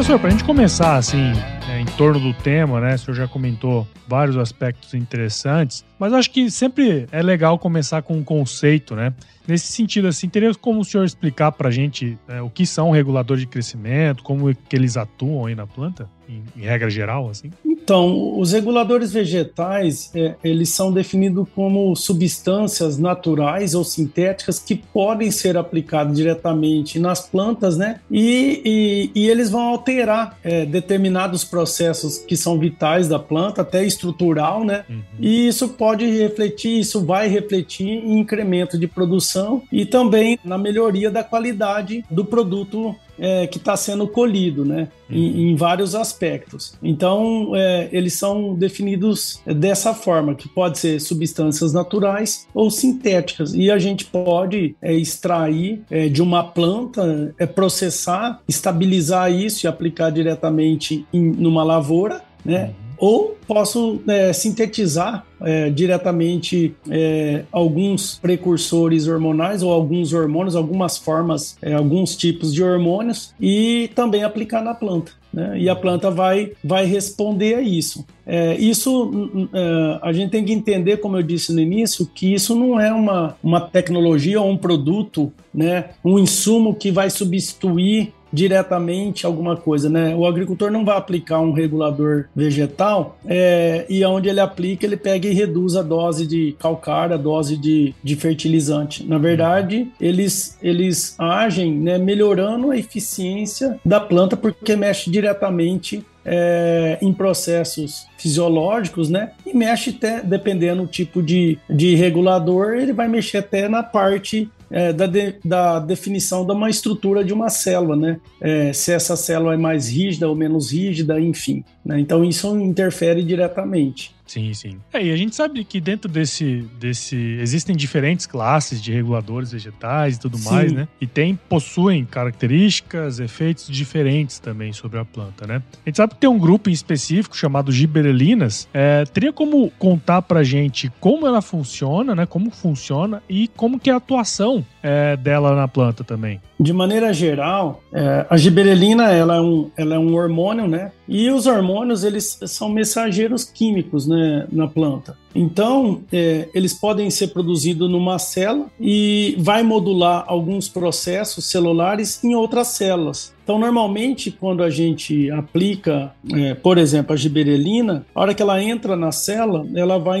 Professor, 0.00 0.18
para 0.18 0.28
a 0.28 0.30
gente 0.30 0.44
começar 0.44 0.96
assim, 0.96 1.34
em 1.78 1.84
torno 1.98 2.18
do 2.18 2.32
tema, 2.32 2.80
né? 2.80 2.94
O 2.94 2.98
senhor 2.98 3.14
já 3.14 3.28
comentou 3.28 3.86
vários 4.08 4.38
aspectos 4.38 4.94
interessantes, 4.94 5.84
mas 6.00 6.14
acho 6.14 6.30
que 6.30 6.50
sempre 6.50 7.06
é 7.12 7.22
legal 7.22 7.58
começar 7.58 8.00
com 8.00 8.14
um 8.14 8.24
conceito, 8.24 8.96
né? 8.96 9.12
Nesse 9.46 9.72
sentido, 9.72 10.08
assim, 10.08 10.28
teria 10.28 10.54
como 10.54 10.80
o 10.80 10.84
senhor 10.84 11.04
explicar 11.04 11.52
para 11.52 11.68
a 11.68 11.72
gente 11.72 12.16
é, 12.28 12.40
o 12.40 12.48
que 12.48 12.64
são 12.64 12.90
reguladores 12.90 13.42
de 13.42 13.48
crescimento, 13.48 14.22
como 14.22 14.54
que 14.54 14.76
eles 14.76 14.96
atuam 14.96 15.46
aí 15.46 15.54
na 15.54 15.66
planta, 15.66 16.08
em, 16.28 16.42
em 16.56 16.64
regra 16.64 16.88
geral, 16.88 17.28
assim? 17.28 17.50
Então, 17.64 18.38
os 18.38 18.52
reguladores 18.52 19.12
vegetais, 19.12 20.12
é, 20.14 20.36
eles 20.44 20.68
são 20.68 20.92
definidos 20.92 21.48
como 21.56 21.96
substâncias 21.96 22.96
naturais 22.96 23.74
ou 23.74 23.82
sintéticas 23.82 24.60
que 24.60 24.76
podem 24.76 25.32
ser 25.32 25.56
aplicadas 25.56 26.16
diretamente 26.16 27.00
nas 27.00 27.28
plantas, 27.28 27.76
né? 27.76 28.00
E, 28.08 29.10
e, 29.14 29.20
e 29.22 29.28
eles 29.28 29.50
vão 29.50 29.62
alterar 29.62 30.38
é, 30.44 30.64
determinados 30.64 31.42
processos 31.42 32.18
que 32.18 32.36
são 32.36 32.60
vitais 32.60 33.08
da 33.08 33.18
planta, 33.18 33.62
até 33.62 33.84
estrutural, 33.84 34.64
né? 34.64 34.84
Uhum. 34.88 35.02
E 35.18 35.48
isso 35.48 35.70
pode 35.70 35.89
refletir, 35.96 36.80
isso 36.80 37.04
vai 37.04 37.28
refletir 37.28 37.88
em 37.88 38.18
incremento 38.18 38.78
de 38.78 38.86
produção 38.86 39.62
e 39.72 39.84
também 39.84 40.38
na 40.44 40.58
melhoria 40.58 41.10
da 41.10 41.22
qualidade 41.22 42.04
do 42.10 42.24
produto 42.24 42.94
é, 43.20 43.46
que 43.46 43.58
está 43.58 43.76
sendo 43.76 44.08
colhido, 44.08 44.64
né? 44.64 44.88
Uhum. 45.10 45.16
Em, 45.16 45.50
em, 45.50 45.56
vários 45.56 45.94
aspectos. 45.94 46.74
Então, 46.82 47.52
é, 47.54 47.88
eles 47.92 48.14
são 48.14 48.54
definidos 48.54 49.40
dessa 49.44 49.92
forma, 49.92 50.34
que 50.34 50.48
pode 50.48 50.78
ser 50.78 50.98
substâncias 51.00 51.74
naturais 51.74 52.48
ou 52.54 52.70
sintéticas. 52.70 53.52
E 53.52 53.70
a 53.70 53.78
gente 53.78 54.06
pode 54.06 54.74
é, 54.80 54.94
extrair 54.94 55.82
é, 55.90 56.08
de 56.08 56.22
uma 56.22 56.42
planta, 56.42 57.34
é, 57.38 57.44
processar, 57.44 58.40
estabilizar 58.48 59.30
isso 59.30 59.66
e 59.66 59.68
aplicar 59.68 60.10
diretamente 60.10 61.04
em 61.12 61.30
numa 61.30 61.62
lavoura, 61.62 62.22
né? 62.42 62.72
Uhum 62.84 62.89
ou 63.00 63.36
posso 63.48 64.00
é, 64.06 64.30
sintetizar 64.32 65.24
é, 65.40 65.70
diretamente 65.70 66.76
é, 66.88 67.44
alguns 67.50 68.18
precursores 68.20 69.08
hormonais 69.08 69.62
ou 69.62 69.72
alguns 69.72 70.12
hormônios, 70.12 70.54
algumas 70.54 70.98
formas, 70.98 71.56
é, 71.62 71.72
alguns 71.72 72.14
tipos 72.14 72.52
de 72.52 72.62
hormônios 72.62 73.34
e 73.40 73.90
também 73.94 74.22
aplicar 74.22 74.62
na 74.62 74.74
planta. 74.74 75.12
Né? 75.32 75.60
E 75.60 75.68
a 75.68 75.76
planta 75.76 76.10
vai, 76.10 76.52
vai 76.62 76.84
responder 76.84 77.54
a 77.54 77.60
isso. 77.62 78.04
É, 78.26 78.54
isso 78.56 79.10
é, 79.52 79.98
a 80.02 80.12
gente 80.12 80.30
tem 80.30 80.44
que 80.44 80.52
entender, 80.52 80.98
como 80.98 81.16
eu 81.16 81.22
disse 81.22 81.52
no 81.52 81.60
início, 81.60 82.04
que 82.06 82.34
isso 82.34 82.54
não 82.54 82.78
é 82.78 82.92
uma, 82.92 83.36
uma 83.42 83.60
tecnologia 83.60 84.40
ou 84.40 84.50
um 84.50 84.56
produto, 84.56 85.32
né? 85.54 85.90
um 86.04 86.18
insumo 86.18 86.74
que 86.74 86.90
vai 86.90 87.08
substituir 87.08 88.12
diretamente 88.32 89.26
alguma 89.26 89.56
coisa, 89.56 89.88
né? 89.88 90.14
O 90.14 90.26
agricultor 90.26 90.70
não 90.70 90.84
vai 90.84 90.96
aplicar 90.96 91.40
um 91.40 91.52
regulador 91.52 92.26
vegetal 92.34 93.18
é, 93.26 93.86
e 93.88 94.04
onde 94.04 94.28
ele 94.28 94.40
aplica, 94.40 94.86
ele 94.86 94.96
pega 94.96 95.28
e 95.28 95.34
reduz 95.34 95.76
a 95.76 95.82
dose 95.82 96.26
de 96.26 96.54
calcário, 96.58 97.14
a 97.14 97.18
dose 97.18 97.56
de, 97.56 97.94
de 98.02 98.16
fertilizante. 98.16 99.04
Na 99.04 99.18
verdade, 99.18 99.88
eles, 100.00 100.58
eles 100.62 101.14
agem 101.18 101.72
né, 101.72 101.98
melhorando 101.98 102.70
a 102.70 102.76
eficiência 102.76 103.78
da 103.84 104.00
planta 104.00 104.36
porque 104.36 104.76
mexe 104.76 105.10
diretamente 105.10 106.04
é, 106.24 106.98
em 107.00 107.12
processos 107.12 108.06
fisiológicos, 108.18 109.08
né? 109.08 109.30
E 109.46 109.56
mexe 109.56 109.90
até, 109.90 110.22
dependendo 110.22 110.82
do 110.82 110.88
tipo 110.88 111.22
de, 111.22 111.58
de 111.68 111.94
regulador, 111.94 112.74
ele 112.74 112.92
vai 112.92 113.08
mexer 113.08 113.38
até 113.38 113.68
na 113.68 113.82
parte 113.82 114.50
é, 114.70 114.92
da, 114.92 115.06
de, 115.06 115.34
da 115.44 115.78
definição 115.80 116.46
de 116.46 116.52
uma 116.52 116.70
estrutura 116.70 117.24
de 117.24 117.32
uma 117.32 117.48
célula, 117.48 117.96
né? 117.96 118.20
É, 118.40 118.72
se 118.72 118.92
essa 118.92 119.16
célula 119.16 119.54
é 119.54 119.56
mais 119.56 119.88
rígida 119.88 120.28
ou 120.28 120.36
menos 120.36 120.72
rígida, 120.72 121.20
enfim. 121.20 121.64
Né? 121.84 122.00
Então 122.00 122.24
isso 122.24 122.58
interfere 122.58 123.22
diretamente. 123.22 124.14
Sim, 124.30 124.54
sim. 124.54 124.76
É, 124.92 125.04
e 125.04 125.10
a 125.10 125.16
gente 125.16 125.34
sabe 125.34 125.64
que 125.64 125.80
dentro 125.80 126.08
desse, 126.08 126.64
desse 126.78 127.16
existem 127.40 127.74
diferentes 127.74 128.26
classes 128.26 128.80
de 128.80 128.92
reguladores 128.92 129.50
vegetais 129.50 130.16
e 130.16 130.20
tudo 130.20 130.38
sim. 130.38 130.48
mais, 130.48 130.72
né? 130.72 130.86
E 131.00 131.06
tem 131.06 131.34
possuem 131.48 132.04
características, 132.04 133.18
efeitos 133.18 133.66
diferentes 133.66 134.38
também 134.38 134.72
sobre 134.72 135.00
a 135.00 135.04
planta, 135.04 135.48
né? 135.48 135.60
A 135.84 135.88
gente 135.88 135.96
sabe 135.96 136.14
que 136.14 136.20
tem 136.20 136.30
um 136.30 136.38
grupo 136.38 136.70
em 136.70 136.72
específico 136.72 137.36
chamado 137.36 137.72
giberelinas. 137.72 138.68
É, 138.72 139.04
teria 139.04 139.32
como 139.32 139.68
contar 139.72 140.22
pra 140.22 140.44
gente 140.44 140.92
como 141.00 141.26
ela 141.26 141.42
funciona, 141.42 142.14
né? 142.14 142.24
Como 142.24 142.52
funciona 142.52 143.20
e 143.28 143.48
como 143.56 143.80
que 143.80 143.90
é 143.90 143.92
a 143.92 143.96
atuação 143.96 144.64
é, 144.80 145.16
dela 145.16 145.56
na 145.56 145.66
planta 145.66 146.04
também? 146.04 146.40
De 146.58 146.72
maneira 146.72 147.12
geral, 147.12 147.82
é, 147.92 148.26
a 148.30 148.36
giberelina 148.36 149.10
ela 149.10 149.36
é, 149.36 149.40
um, 149.40 149.70
ela 149.76 149.94
é 149.96 149.98
um 149.98 150.14
hormônio, 150.14 150.68
né? 150.68 150.92
E 151.08 151.30
os 151.30 151.46
hormônios 151.46 151.69
eles 152.04 152.38
são 152.46 152.68
mensageiros 152.68 153.44
químicos, 153.44 154.06
né, 154.06 154.46
na 154.50 154.66
planta. 154.68 155.16
Então, 155.34 156.02
é, 156.12 156.48
eles 156.54 156.74
podem 156.74 157.10
ser 157.10 157.28
produzidos 157.28 157.90
numa 157.90 158.18
célula 158.18 158.66
e 158.80 159.36
vai 159.38 159.62
modular 159.62 160.24
alguns 160.26 160.68
processos 160.68 161.46
celulares 161.46 162.22
em 162.24 162.34
outras 162.34 162.68
células. 162.68 163.32
Então, 163.42 163.58
normalmente, 163.58 164.30
quando 164.30 164.62
a 164.62 164.70
gente 164.70 165.30
aplica, 165.30 166.12
é, 166.32 166.54
por 166.54 166.78
exemplo, 166.78 167.12
a 167.12 167.16
giberelina, 167.16 168.06
a 168.14 168.20
hora 168.20 168.34
que 168.34 168.42
ela 168.42 168.62
entra 168.62 168.94
na 168.94 169.10
célula, 169.10 169.66
ela 169.74 169.98
vai 169.98 170.20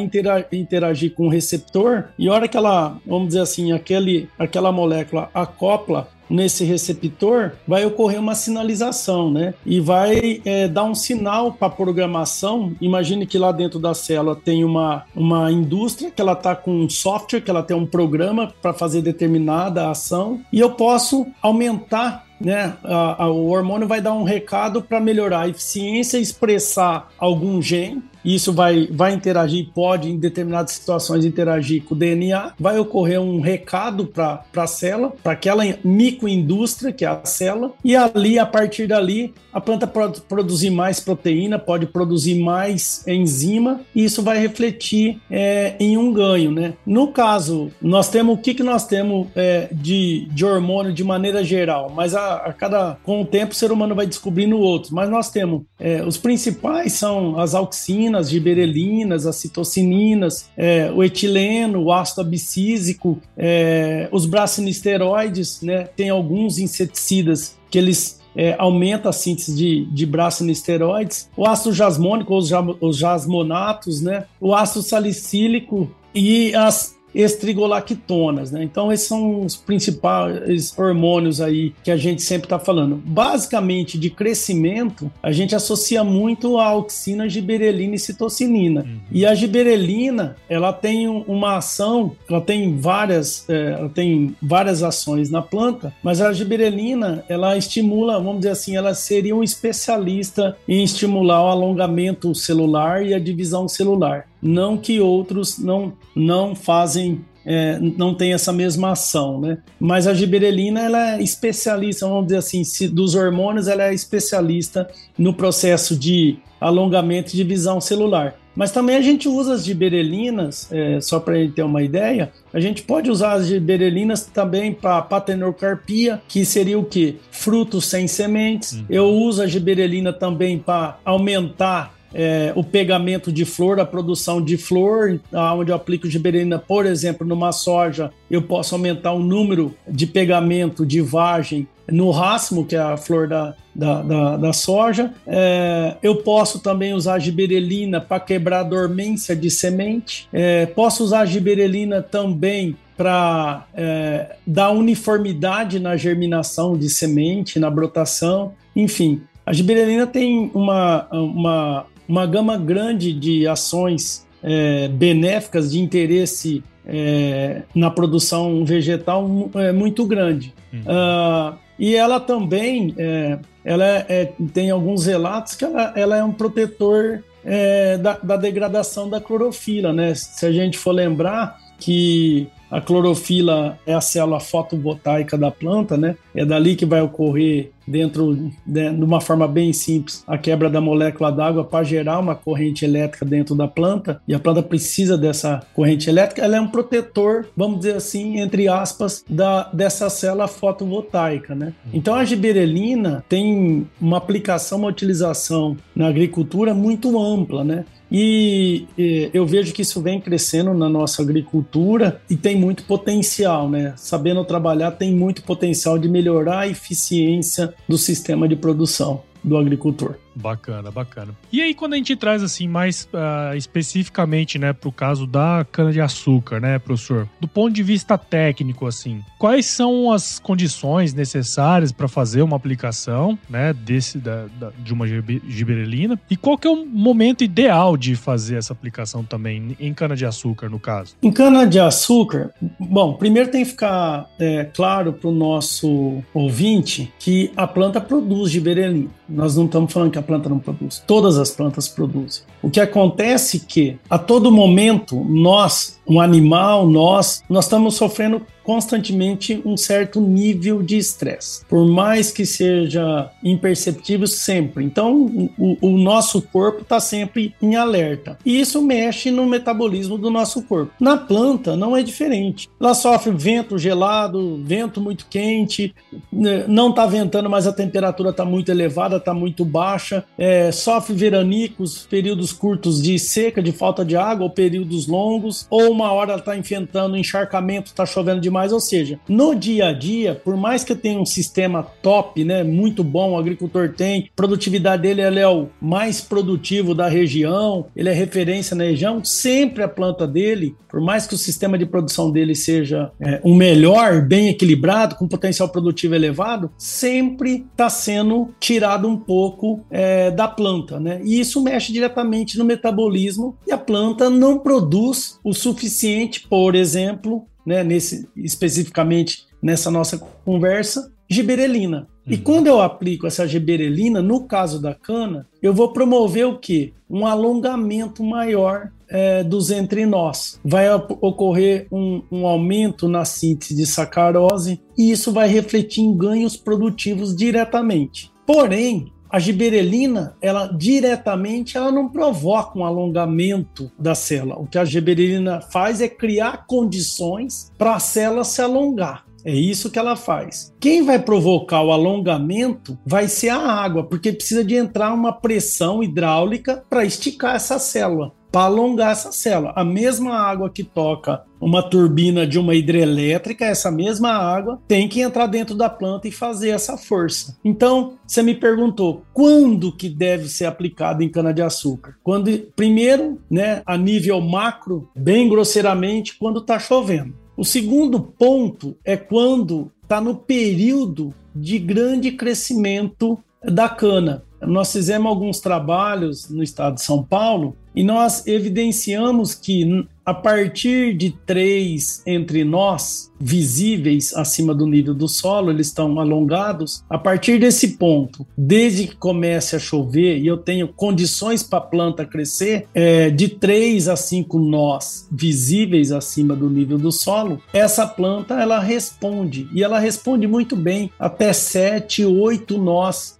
interagir 0.52 1.14
com 1.14 1.26
o 1.26 1.30
receptor 1.30 2.06
e 2.18 2.28
a 2.28 2.32
hora 2.32 2.48
que 2.48 2.56
ela, 2.56 2.98
vamos 3.06 3.28
dizer 3.28 3.40
assim, 3.40 3.72
aquele, 3.72 4.28
aquela 4.38 4.72
molécula 4.72 5.30
acopla 5.32 6.08
nesse 6.30 6.64
receptor, 6.64 7.52
vai 7.66 7.84
ocorrer 7.84 8.20
uma 8.20 8.36
sinalização, 8.36 9.30
né? 9.30 9.52
E 9.66 9.80
vai 9.80 10.40
é, 10.44 10.68
dar 10.68 10.84
um 10.84 10.94
sinal 10.94 11.52
para 11.52 11.66
a 11.66 11.70
programação. 11.70 12.72
Imagine 12.80 13.26
que 13.26 13.36
lá 13.36 13.50
dentro 13.50 13.80
da 13.80 13.92
célula 13.92 14.36
tem 14.36 14.64
uma, 14.64 14.99
uma 15.14 15.50
indústria 15.50 16.10
que 16.10 16.20
ela 16.20 16.32
está 16.32 16.54
com 16.54 16.72
um 16.72 16.88
software, 16.88 17.40
que 17.40 17.50
ela 17.50 17.62
tem 17.62 17.76
um 17.76 17.86
programa 17.86 18.52
para 18.60 18.72
fazer 18.72 19.02
determinada 19.02 19.90
ação, 19.90 20.40
e 20.52 20.60
eu 20.60 20.70
posso 20.70 21.26
aumentar 21.42 22.26
né, 22.40 22.74
a, 22.82 23.24
a, 23.24 23.30
o 23.30 23.50
hormônio 23.50 23.86
vai 23.86 24.00
dar 24.00 24.14
um 24.14 24.22
recado 24.22 24.80
para 24.80 24.98
melhorar 24.98 25.40
a 25.40 25.48
eficiência, 25.48 26.18
expressar 26.18 27.10
algum 27.18 27.60
gene 27.60 28.02
isso 28.24 28.52
vai, 28.52 28.88
vai 28.90 29.12
interagir, 29.12 29.68
pode 29.74 30.10
em 30.10 30.18
determinadas 30.18 30.72
situações 30.72 31.24
interagir 31.24 31.82
com 31.84 31.94
o 31.94 31.98
DNA, 31.98 32.52
vai 32.58 32.78
ocorrer 32.78 33.20
um 33.20 33.40
recado 33.40 34.06
para 34.06 34.42
a 34.56 34.66
célula, 34.66 35.12
para 35.22 35.32
aquela 35.32 35.62
microindústria 35.84 36.92
que 36.92 37.04
é 37.04 37.08
a 37.08 37.24
célula, 37.24 37.72
e 37.84 37.96
ali, 37.96 38.38
a 38.38 38.46
partir 38.46 38.86
dali, 38.86 39.34
a 39.52 39.60
planta 39.60 39.86
pode 39.86 40.20
produzir 40.22 40.70
mais 40.70 41.00
proteína, 41.00 41.58
pode 41.58 41.86
produzir 41.86 42.40
mais 42.40 43.06
enzima, 43.06 43.80
e 43.94 44.04
isso 44.04 44.22
vai 44.22 44.38
refletir 44.38 45.20
é, 45.30 45.74
em 45.80 45.96
um 45.96 46.12
ganho. 46.12 46.50
Né? 46.50 46.74
No 46.86 47.08
caso, 47.08 47.70
nós 47.80 48.08
temos 48.08 48.34
o 48.34 48.38
que, 48.38 48.54
que 48.54 48.62
nós 48.62 48.86
temos 48.86 49.28
é, 49.34 49.68
de, 49.72 50.28
de 50.30 50.44
hormônio 50.44 50.92
de 50.92 51.02
maneira 51.02 51.42
geral, 51.44 51.92
mas 51.94 52.14
a, 52.14 52.36
a, 52.36 52.52
cada 52.52 52.98
com 53.02 53.22
o 53.22 53.24
tempo 53.24 53.52
o 53.52 53.56
ser 53.56 53.72
humano 53.72 53.94
vai 53.94 54.06
descobrindo 54.06 54.58
outros, 54.58 54.92
mas 54.92 55.10
nós 55.10 55.30
temos 55.30 55.62
é, 55.78 56.02
os 56.02 56.16
principais 56.16 56.92
são 56.92 57.38
as 57.38 57.54
auxinas 57.54 58.09
as 58.18 58.30
giberelinas, 58.30 59.26
as 59.26 59.36
citocininas, 59.36 60.50
é, 60.56 60.90
o 60.90 61.02
etileno, 61.02 61.82
o 61.82 61.92
ácido 61.92 62.22
abscísico, 62.22 63.18
é, 63.36 64.08
os 64.12 64.26
bracinisteroides, 64.26 65.62
né? 65.62 65.84
Tem 65.96 66.10
alguns 66.10 66.58
inseticidas 66.58 67.58
que 67.70 67.78
eles 67.78 68.20
é, 68.34 68.54
aumenta 68.58 69.08
a 69.08 69.12
síntese 69.12 69.54
de, 69.54 69.84
de 69.86 70.06
bracinisteroides, 70.06 71.28
o 71.36 71.46
ácido 71.46 71.74
jasmônico, 71.74 72.36
os, 72.36 72.50
os 72.80 72.96
jasmonatos, 72.96 74.00
né? 74.00 74.24
o 74.40 74.54
ácido 74.54 74.82
salicílico 74.82 75.90
e 76.14 76.54
as 76.54 76.96
estrigolactonas, 77.14 78.50
né? 78.50 78.62
Então 78.62 78.92
esses 78.92 79.06
são 79.06 79.44
os 79.44 79.56
principais 79.56 80.76
hormônios 80.78 81.40
aí 81.40 81.72
que 81.82 81.90
a 81.90 81.96
gente 81.96 82.22
sempre 82.22 82.46
está 82.46 82.58
falando. 82.58 82.96
Basicamente 83.04 83.98
de 83.98 84.10
crescimento, 84.10 85.10
a 85.22 85.32
gente 85.32 85.54
associa 85.54 86.04
muito 86.04 86.58
a 86.58 86.66
auxina, 86.66 87.28
giberelina 87.28 87.94
e 87.94 87.98
citocinina. 87.98 88.82
Uhum. 88.82 88.98
E 89.10 89.26
a 89.26 89.34
giberelina, 89.34 90.36
ela 90.48 90.72
tem 90.72 91.08
uma 91.08 91.56
ação, 91.56 92.12
ela 92.28 92.40
tem 92.40 92.76
várias, 92.76 93.48
é, 93.48 93.72
ela 93.72 93.88
tem 93.88 94.34
várias 94.40 94.82
ações 94.82 95.30
na 95.30 95.42
planta, 95.42 95.92
mas 96.02 96.20
a 96.20 96.32
giberelina, 96.32 97.24
ela 97.28 97.56
estimula, 97.56 98.18
vamos 98.18 98.38
dizer 98.38 98.50
assim, 98.50 98.76
ela 98.76 98.94
seria 98.94 99.34
um 99.34 99.42
especialista 99.42 100.56
em 100.68 100.82
estimular 100.82 101.42
o 101.44 101.48
alongamento 101.48 102.34
celular 102.34 103.04
e 103.04 103.14
a 103.14 103.18
divisão 103.18 103.68
celular. 103.68 104.29
Não 104.42 104.76
que 104.76 105.00
outros 105.00 105.58
não, 105.58 105.92
não 106.14 106.54
fazem 106.54 107.24
é, 107.44 107.78
não 107.80 108.14
tem 108.14 108.32
essa 108.32 108.52
mesma 108.52 108.92
ação, 108.92 109.40
né? 109.40 109.58
Mas 109.78 110.06
a 110.06 110.14
giberelina, 110.14 110.80
ela 110.80 111.14
é 111.14 111.22
especialista, 111.22 112.06
vamos 112.06 112.26
dizer 112.26 112.38
assim, 112.38 112.64
se, 112.64 112.86
dos 112.86 113.14
hormônios, 113.14 113.66
ela 113.66 113.84
é 113.84 113.94
especialista 113.94 114.88
no 115.16 115.32
processo 115.32 115.96
de 115.96 116.38
alongamento 116.60 117.32
e 117.32 117.36
divisão 117.36 117.80
celular. 117.80 118.36
Mas 118.54 118.72
também 118.72 118.96
a 118.96 119.00
gente 119.00 119.28
usa 119.28 119.54
as 119.54 119.64
giberelinas, 119.64 120.68
é, 120.70 121.00
só 121.00 121.18
para 121.18 121.34
ter 121.48 121.62
uma 121.62 121.82
ideia, 121.82 122.32
a 122.52 122.60
gente 122.60 122.82
pode 122.82 123.10
usar 123.10 123.34
as 123.34 123.46
giberelinas 123.46 124.26
também 124.26 124.72
para 124.72 125.00
patenocarpia, 125.02 126.20
que 126.28 126.44
seria 126.44 126.78
o 126.78 126.84
quê? 126.84 127.16
Frutos 127.30 127.86
sem 127.86 128.06
sementes. 128.06 128.72
Uhum. 128.72 128.84
Eu 128.90 129.08
uso 129.08 129.42
a 129.42 129.46
giberelina 129.46 130.12
também 130.12 130.58
para 130.58 130.98
aumentar 131.04 131.94
é, 132.12 132.52
o 132.56 132.64
pegamento 132.64 133.32
de 133.32 133.44
flor, 133.44 133.80
a 133.80 133.86
produção 133.86 134.42
de 134.42 134.56
flor, 134.56 135.20
onde 135.56 135.70
eu 135.70 135.76
aplico 135.76 136.08
giberelina, 136.08 136.58
por 136.58 136.86
exemplo, 136.86 137.26
numa 137.26 137.52
soja, 137.52 138.10
eu 138.30 138.42
posso 138.42 138.74
aumentar 138.74 139.12
o 139.12 139.20
número 139.20 139.74
de 139.88 140.06
pegamento 140.06 140.84
de 140.84 141.00
vagem 141.00 141.68
no 141.90 142.10
racimo, 142.10 142.64
que 142.64 142.76
é 142.76 142.80
a 142.80 142.96
flor 142.96 143.28
da, 143.28 143.54
da, 143.74 144.02
da, 144.02 144.36
da 144.36 144.52
soja. 144.52 145.12
É, 145.26 145.96
eu 146.02 146.16
posso 146.16 146.60
também 146.60 146.94
usar 146.94 147.18
giberelina 147.18 148.00
para 148.00 148.20
quebrar 148.20 148.60
a 148.60 148.64
dormência 148.64 149.34
de 149.34 149.50
semente. 149.50 150.28
É, 150.32 150.66
posso 150.66 151.02
usar 151.02 151.24
giberelina 151.26 152.02
também 152.02 152.76
para 152.96 153.66
é, 153.74 154.36
dar 154.46 154.70
uniformidade 154.70 155.80
na 155.80 155.96
germinação 155.96 156.76
de 156.76 156.88
semente, 156.88 157.58
na 157.58 157.70
brotação, 157.70 158.52
enfim. 158.76 159.22
A 159.44 159.52
giberelina 159.52 160.06
tem 160.06 160.50
uma, 160.54 161.08
uma 161.10 161.86
uma 162.10 162.26
gama 162.26 162.58
grande 162.58 163.12
de 163.12 163.46
ações 163.46 164.26
é, 164.42 164.88
benéficas 164.88 165.70
de 165.70 165.80
interesse 165.80 166.62
é, 166.84 167.62
na 167.72 167.88
produção 167.88 168.64
vegetal 168.64 169.48
é 169.54 169.70
muito 169.70 170.04
grande. 170.04 170.52
Uhum. 170.72 170.80
Uh, 170.80 171.58
e 171.78 171.94
ela 171.94 172.18
também 172.18 172.92
é, 172.98 173.38
ela 173.64 173.84
é, 173.84 174.32
tem 174.52 174.70
alguns 174.70 175.06
relatos 175.06 175.54
que 175.54 175.64
ela, 175.64 175.92
ela 175.94 176.16
é 176.16 176.24
um 176.24 176.32
protetor 176.32 177.22
é, 177.44 177.96
da, 177.96 178.18
da, 178.18 178.36
degradação 178.36 179.08
da 179.08 179.20
clorofila. 179.20 179.92
Né? 179.92 180.12
Se 180.14 180.44
a 180.44 180.52
gente 180.52 180.76
for 180.76 180.92
lembrar 180.92 181.58
que 181.78 182.48
a 182.70 182.80
clorofila 182.80 183.78
é 183.86 183.92
a 183.92 184.00
célula 184.00 184.40
fotovoltaica 184.40 185.36
da 185.36 185.50
planta, 185.50 185.96
né? 185.96 186.16
É 186.34 186.44
dali 186.44 186.76
que 186.76 186.86
vai 186.86 187.02
ocorrer 187.02 187.70
dentro 187.86 188.34
de, 188.64 188.90
de 188.90 189.04
uma 189.04 189.20
forma 189.20 189.48
bem 189.48 189.72
simples 189.72 190.22
a 190.26 190.38
quebra 190.38 190.70
da 190.70 190.80
molécula 190.80 191.32
d'água 191.32 191.64
para 191.64 191.82
gerar 191.82 192.20
uma 192.20 192.36
corrente 192.36 192.84
elétrica 192.84 193.26
dentro 193.26 193.54
da 193.56 193.66
planta 193.66 194.22
e 194.28 194.34
a 194.34 194.38
planta 194.38 194.62
precisa 194.62 195.18
dessa 195.18 195.60
corrente 195.74 196.08
elétrica. 196.08 196.42
Ela 196.42 196.56
é 196.56 196.60
um 196.60 196.68
protetor, 196.68 197.46
vamos 197.56 197.80
dizer 197.80 197.96
assim, 197.96 198.38
entre 198.38 198.68
aspas, 198.68 199.24
da 199.28 199.68
dessa 199.72 200.08
célula 200.08 200.46
fotovoltaica, 200.46 201.54
né? 201.54 201.72
Então 201.92 202.14
a 202.14 202.24
giberelina 202.24 203.24
tem 203.28 203.88
uma 204.00 204.18
aplicação, 204.18 204.78
uma 204.78 204.88
utilização 204.88 205.76
na 205.94 206.06
agricultura 206.06 206.72
muito 206.72 207.20
ampla, 207.20 207.64
né? 207.64 207.84
E, 208.10 208.86
eu 209.32 209.46
vejo 209.46 209.72
que 209.72 209.82
isso 209.82 210.00
vem 210.02 210.20
crescendo 210.20 210.74
na 210.74 210.88
nossa 210.88 211.22
agricultura 211.22 212.20
e 212.28 212.36
tem 212.36 212.56
muito 212.56 212.84
potencial, 212.84 213.68
né? 213.68 213.94
Sabendo 213.96 214.44
trabalhar, 214.44 214.92
tem 214.92 215.14
muito 215.14 215.42
potencial 215.42 215.98
de 215.98 216.08
melhorar 216.08 216.60
a 216.60 216.68
eficiência 216.68 217.72
do 217.88 217.96
sistema 217.96 218.48
de 218.48 218.56
produção 218.56 219.22
do 219.42 219.56
agricultor. 219.56 220.16
Bacana, 220.34 220.90
bacana. 220.90 221.34
E 221.52 221.60
aí, 221.60 221.74
quando 221.74 221.94
a 221.94 221.96
gente 221.96 222.14
traz 222.16 222.42
assim 222.42 222.68
mais 222.68 223.08
uh, 223.12 223.56
especificamente, 223.56 224.58
né, 224.58 224.72
para 224.72 224.88
o 224.88 224.92
caso 224.92 225.26
da 225.26 225.66
cana-de-açúcar, 225.70 226.60
né, 226.60 226.78
professor? 226.78 227.28
Do 227.40 227.48
ponto 227.48 227.72
de 227.72 227.82
vista 227.82 228.16
técnico, 228.16 228.86
assim, 228.86 229.22
quais 229.38 229.66
são 229.66 230.12
as 230.12 230.38
condições 230.38 231.12
necessárias 231.12 231.92
para 231.92 232.08
fazer 232.08 232.42
uma 232.42 232.56
aplicação, 232.56 233.38
né, 233.48 233.72
desse 233.72 234.18
da, 234.18 234.46
da, 234.58 234.70
de 234.78 234.92
uma 234.92 235.06
giberelina? 235.06 236.18
E 236.30 236.36
qual 236.36 236.56
que 236.56 236.66
é 236.66 236.70
o 236.70 236.86
momento 236.86 237.42
ideal 237.42 237.96
de 237.96 238.14
fazer 238.14 238.56
essa 238.56 238.72
aplicação 238.72 239.24
também 239.24 239.76
em 239.80 239.92
cana-de-açúcar, 239.92 240.68
no 240.68 240.78
caso? 240.78 241.16
Em 241.22 241.32
cana-de-açúcar, 241.32 242.50
bom, 242.78 243.14
primeiro 243.14 243.50
tem 243.50 243.64
que 243.64 243.70
ficar 243.70 244.28
é, 244.38 244.64
claro 244.64 245.12
para 245.12 245.28
o 245.28 245.32
nosso 245.32 246.22
ouvinte 246.32 247.12
que 247.18 247.50
a 247.56 247.66
planta 247.66 248.00
produz 248.00 248.50
giberelina. 248.50 249.08
Nós 249.28 249.56
não 249.56 249.66
estamos 249.66 249.92
falando 249.92 250.10
que 250.10 250.18
a 250.20 250.22
planta 250.22 250.48
não 250.48 250.58
produz. 250.58 251.02
Todas 251.06 251.38
as 251.38 251.50
plantas 251.50 251.88
produzem. 251.88 252.42
O 252.62 252.70
que 252.70 252.80
acontece 252.80 253.56
é 253.56 253.60
que 253.66 253.98
a 254.08 254.18
todo 254.18 254.52
momento 254.52 255.16
nós, 255.24 255.98
um 256.06 256.20
animal, 256.20 256.86
nós, 256.86 257.42
nós 257.48 257.64
estamos 257.64 257.96
sofrendo 257.96 258.42
constantemente 258.62 259.60
um 259.64 259.76
certo 259.76 260.20
nível 260.20 260.82
de 260.82 260.96
estresse, 260.96 261.64
por 261.66 261.86
mais 261.86 262.30
que 262.30 262.44
seja 262.46 263.30
imperceptível 263.42 264.26
sempre. 264.26 264.84
Então, 264.84 265.50
o, 265.58 265.76
o 265.80 265.98
nosso 265.98 266.42
corpo 266.42 266.82
está 266.82 267.00
sempre 267.00 267.54
em 267.60 267.76
alerta. 267.76 268.38
E 268.44 268.60
isso 268.60 268.82
mexe 268.82 269.30
no 269.30 269.46
metabolismo 269.46 270.18
do 270.18 270.30
nosso 270.30 270.62
corpo. 270.62 270.92
Na 271.00 271.16
planta, 271.16 271.76
não 271.76 271.96
é 271.96 272.02
diferente. 272.02 272.68
Ela 272.80 272.94
sofre 272.94 273.32
vento 273.32 273.78
gelado, 273.78 274.60
vento 274.64 275.00
muito 275.00 275.26
quente, 275.28 275.94
né, 276.32 276.64
não 276.68 276.90
está 276.90 277.06
ventando, 277.06 277.48
mas 277.48 277.66
a 277.66 277.72
temperatura 277.72 278.30
está 278.30 278.44
muito 278.44 278.70
elevada, 278.70 279.16
está 279.16 279.34
muito 279.34 279.64
baixa, 279.64 280.24
é, 280.38 280.70
sofre 280.72 281.14
veranicos, 281.14 282.06
períodos 282.08 282.52
curtos 282.52 283.02
de 283.02 283.18
seca, 283.18 283.62
de 283.62 283.72
falta 283.72 284.04
de 284.04 284.16
água, 284.16 284.44
ou 284.44 284.50
períodos 284.50 285.06
longos, 285.06 285.66
ou 285.70 285.90
uma 285.90 286.12
hora 286.12 286.36
está 286.36 286.56
enfrentando 286.56 287.16
encharcamento, 287.16 287.90
está 287.90 288.04
chovendo 288.04 288.40
demais. 288.50 288.72
Ou 288.72 288.80
seja, 288.80 289.18
no 289.28 289.54
dia 289.54 289.88
a 289.88 289.92
dia, 289.92 290.34
por 290.34 290.56
mais 290.56 290.84
que 290.84 290.92
eu 290.92 290.96
tenha 290.96 291.20
um 291.20 291.24
sistema 291.24 291.82
top, 292.02 292.44
né, 292.44 292.62
muito 292.62 293.02
bom, 293.02 293.32
o 293.32 293.38
agricultor 293.38 293.90
tem, 293.90 294.28
produtividade 294.36 295.02
dele 295.02 295.22
ele 295.22 295.40
é 295.40 295.48
o 295.48 295.68
mais 295.80 296.20
produtivo 296.20 296.94
da 296.94 297.08
região, 297.08 297.86
ele 297.96 298.08
é 298.08 298.12
referência 298.12 298.76
na 298.76 298.84
região, 298.84 299.24
sempre 299.24 299.82
a 299.82 299.88
planta 299.88 300.26
dele, 300.26 300.74
por 300.88 301.00
mais 301.00 301.26
que 301.26 301.34
o 301.34 301.38
sistema 301.38 301.78
de 301.78 301.86
produção 301.86 302.30
dele 302.30 302.54
seja 302.54 303.12
é, 303.20 303.40
o 303.44 303.54
melhor, 303.54 304.22
bem 304.22 304.48
equilibrado, 304.48 305.14
com 305.14 305.28
potencial 305.28 305.68
produtivo 305.68 306.14
elevado, 306.14 306.70
sempre 306.76 307.66
está 307.70 307.88
sendo 307.88 308.52
tirado 308.58 309.08
um 309.08 309.16
pouco 309.16 309.84
é, 309.90 310.30
da 310.30 310.48
planta, 310.48 310.98
né? 310.98 311.20
E 311.24 311.38
isso 311.38 311.62
mexe 311.62 311.92
diretamente 311.92 312.58
no 312.58 312.64
metabolismo 312.64 313.56
e 313.66 313.72
a 313.72 313.78
planta 313.78 314.28
não 314.28 314.58
produz 314.58 315.38
o 315.44 315.52
suficiente, 315.52 316.46
por 316.48 316.74
exemplo, 316.74 317.46
né, 317.66 317.82
nesse, 317.84 318.28
especificamente 318.36 319.46
nessa 319.62 319.90
nossa 319.90 320.18
conversa, 320.18 321.12
giberelina. 321.28 322.08
Uhum. 322.26 322.32
E 322.32 322.38
quando 322.38 322.66
eu 322.66 322.80
aplico 322.80 323.26
essa 323.26 323.46
giberelina, 323.46 324.20
no 324.20 324.44
caso 324.44 324.82
da 324.82 324.94
cana, 324.94 325.46
eu 325.62 325.72
vou 325.72 325.92
promover 325.92 326.46
o 326.46 326.58
quê? 326.58 326.92
Um 327.08 327.26
alongamento 327.26 328.24
maior 328.24 328.90
é, 329.08 329.42
dos 329.44 329.70
entre 329.70 330.04
nós. 330.06 330.60
Vai 330.64 330.92
ocorrer 330.92 331.86
um, 331.90 332.22
um, 332.30 332.46
aumento 332.46 333.08
na 333.08 333.24
síntese 333.24 333.74
de 333.74 333.86
sacarose 333.86 334.80
e 334.96 335.10
isso 335.10 335.32
vai 335.32 335.48
refletir 335.48 336.02
em 336.02 336.16
ganhos 336.16 336.56
produtivos 336.56 337.34
diretamente. 337.34 338.30
Porém, 338.46 339.12
a 339.30 339.38
giberelina, 339.38 340.36
ela 340.40 340.66
diretamente, 340.66 341.76
ela 341.76 341.92
não 341.92 342.08
provoca 342.08 342.78
um 342.78 342.84
alongamento 342.84 343.90
da 343.98 344.14
célula. 344.14 344.58
O 344.58 344.66
que 344.66 344.78
a 344.78 344.84
giberelina 344.84 345.60
faz 345.60 346.00
é 346.00 346.08
criar 346.08 346.66
condições 346.66 347.70
para 347.78 347.94
a 347.94 348.00
célula 348.00 348.44
se 348.44 348.60
alongar. 348.60 349.24
É 349.44 349.54
isso 349.54 349.90
que 349.90 349.98
ela 349.98 350.16
faz. 350.16 350.74
Quem 350.78 351.02
vai 351.02 351.18
provocar 351.18 351.82
o 351.82 351.92
alongamento 351.92 352.98
vai 353.06 353.26
ser 353.26 353.48
a 353.48 353.58
água, 353.58 354.04
porque 354.04 354.32
precisa 354.32 354.62
de 354.62 354.74
entrar 354.74 355.14
uma 355.14 355.32
pressão 355.32 356.02
hidráulica 356.02 356.84
para 356.90 357.04
esticar 357.04 357.54
essa 357.54 357.78
célula 357.78 358.32
para 358.50 358.66
alongar 358.66 359.12
essa 359.12 359.32
célula. 359.32 359.72
A 359.76 359.84
mesma 359.84 360.34
água 360.34 360.70
que 360.70 360.82
toca 360.82 361.44
uma 361.60 361.82
turbina 361.82 362.46
de 362.46 362.58
uma 362.58 362.74
hidrelétrica, 362.74 363.64
essa 363.64 363.90
mesma 363.90 364.30
água 364.30 364.80
tem 364.88 365.08
que 365.08 365.20
entrar 365.20 365.46
dentro 365.46 365.74
da 365.74 365.88
planta 365.88 366.26
e 366.26 366.32
fazer 366.32 366.70
essa 366.70 366.96
força. 366.96 367.56
Então, 367.64 368.14
você 368.26 368.42
me 368.42 368.54
perguntou 368.54 369.22
quando 369.32 369.94
que 369.94 370.08
deve 370.08 370.48
ser 370.48 370.64
aplicado 370.64 371.22
em 371.22 371.28
cana 371.28 371.52
de 371.52 371.62
açúcar? 371.62 372.16
Quando 372.22 372.50
primeiro, 372.74 373.38
né, 373.50 373.82
a 373.84 373.96
nível 373.96 374.40
macro, 374.40 375.10
bem 375.14 375.48
grosseiramente, 375.48 376.38
quando 376.38 376.60
está 376.60 376.78
chovendo. 376.78 377.34
O 377.56 377.64
segundo 377.64 378.20
ponto 378.20 378.96
é 379.04 379.16
quando 379.16 379.92
está 380.02 380.20
no 380.20 380.34
período 380.34 381.34
de 381.54 381.78
grande 381.78 382.32
crescimento 382.32 383.38
da 383.62 383.88
cana. 383.88 384.44
Nós 384.60 384.92
fizemos 384.92 385.28
alguns 385.28 385.60
trabalhos 385.60 386.50
no 386.50 386.62
estado 386.62 386.96
de 386.96 387.02
São 387.02 387.22
Paulo 387.22 387.76
e 387.94 388.02
nós 388.02 388.46
evidenciamos 388.46 389.54
que 389.54 390.06
a 390.24 390.34
partir 390.34 391.16
de 391.16 391.30
três 391.30 392.22
entre 392.26 392.62
nós, 392.64 393.29
visíveis 393.40 394.34
acima 394.34 394.74
do 394.74 394.86
nível 394.86 395.14
do 395.14 395.26
solo, 395.26 395.70
eles 395.70 395.86
estão 395.86 396.20
alongados. 396.20 397.02
A 397.08 397.16
partir 397.16 397.58
desse 397.58 397.96
ponto, 397.96 398.46
desde 398.56 399.06
que 399.06 399.16
comece 399.16 399.74
a 399.74 399.78
chover 399.78 400.38
e 400.38 400.46
eu 400.46 400.58
tenho 400.58 400.88
condições 400.88 401.62
para 401.62 401.78
a 401.78 401.82
planta 401.82 402.26
crescer, 402.26 402.86
é, 402.94 403.30
de 403.30 403.48
três 403.48 404.08
a 404.08 404.16
cinco 404.16 404.58
nós 404.58 405.26
visíveis 405.32 406.12
acima 406.12 406.54
do 406.54 406.68
nível 406.68 406.98
do 406.98 407.10
solo, 407.10 407.60
essa 407.72 408.06
planta 408.06 408.60
ela 408.60 408.78
responde 408.78 409.68
e 409.72 409.82
ela 409.82 409.98
responde 409.98 410.46
muito 410.46 410.76
bem 410.76 411.10
até 411.18 411.52
sete, 411.52 412.24
oito 412.24 412.76
nós 412.76 413.38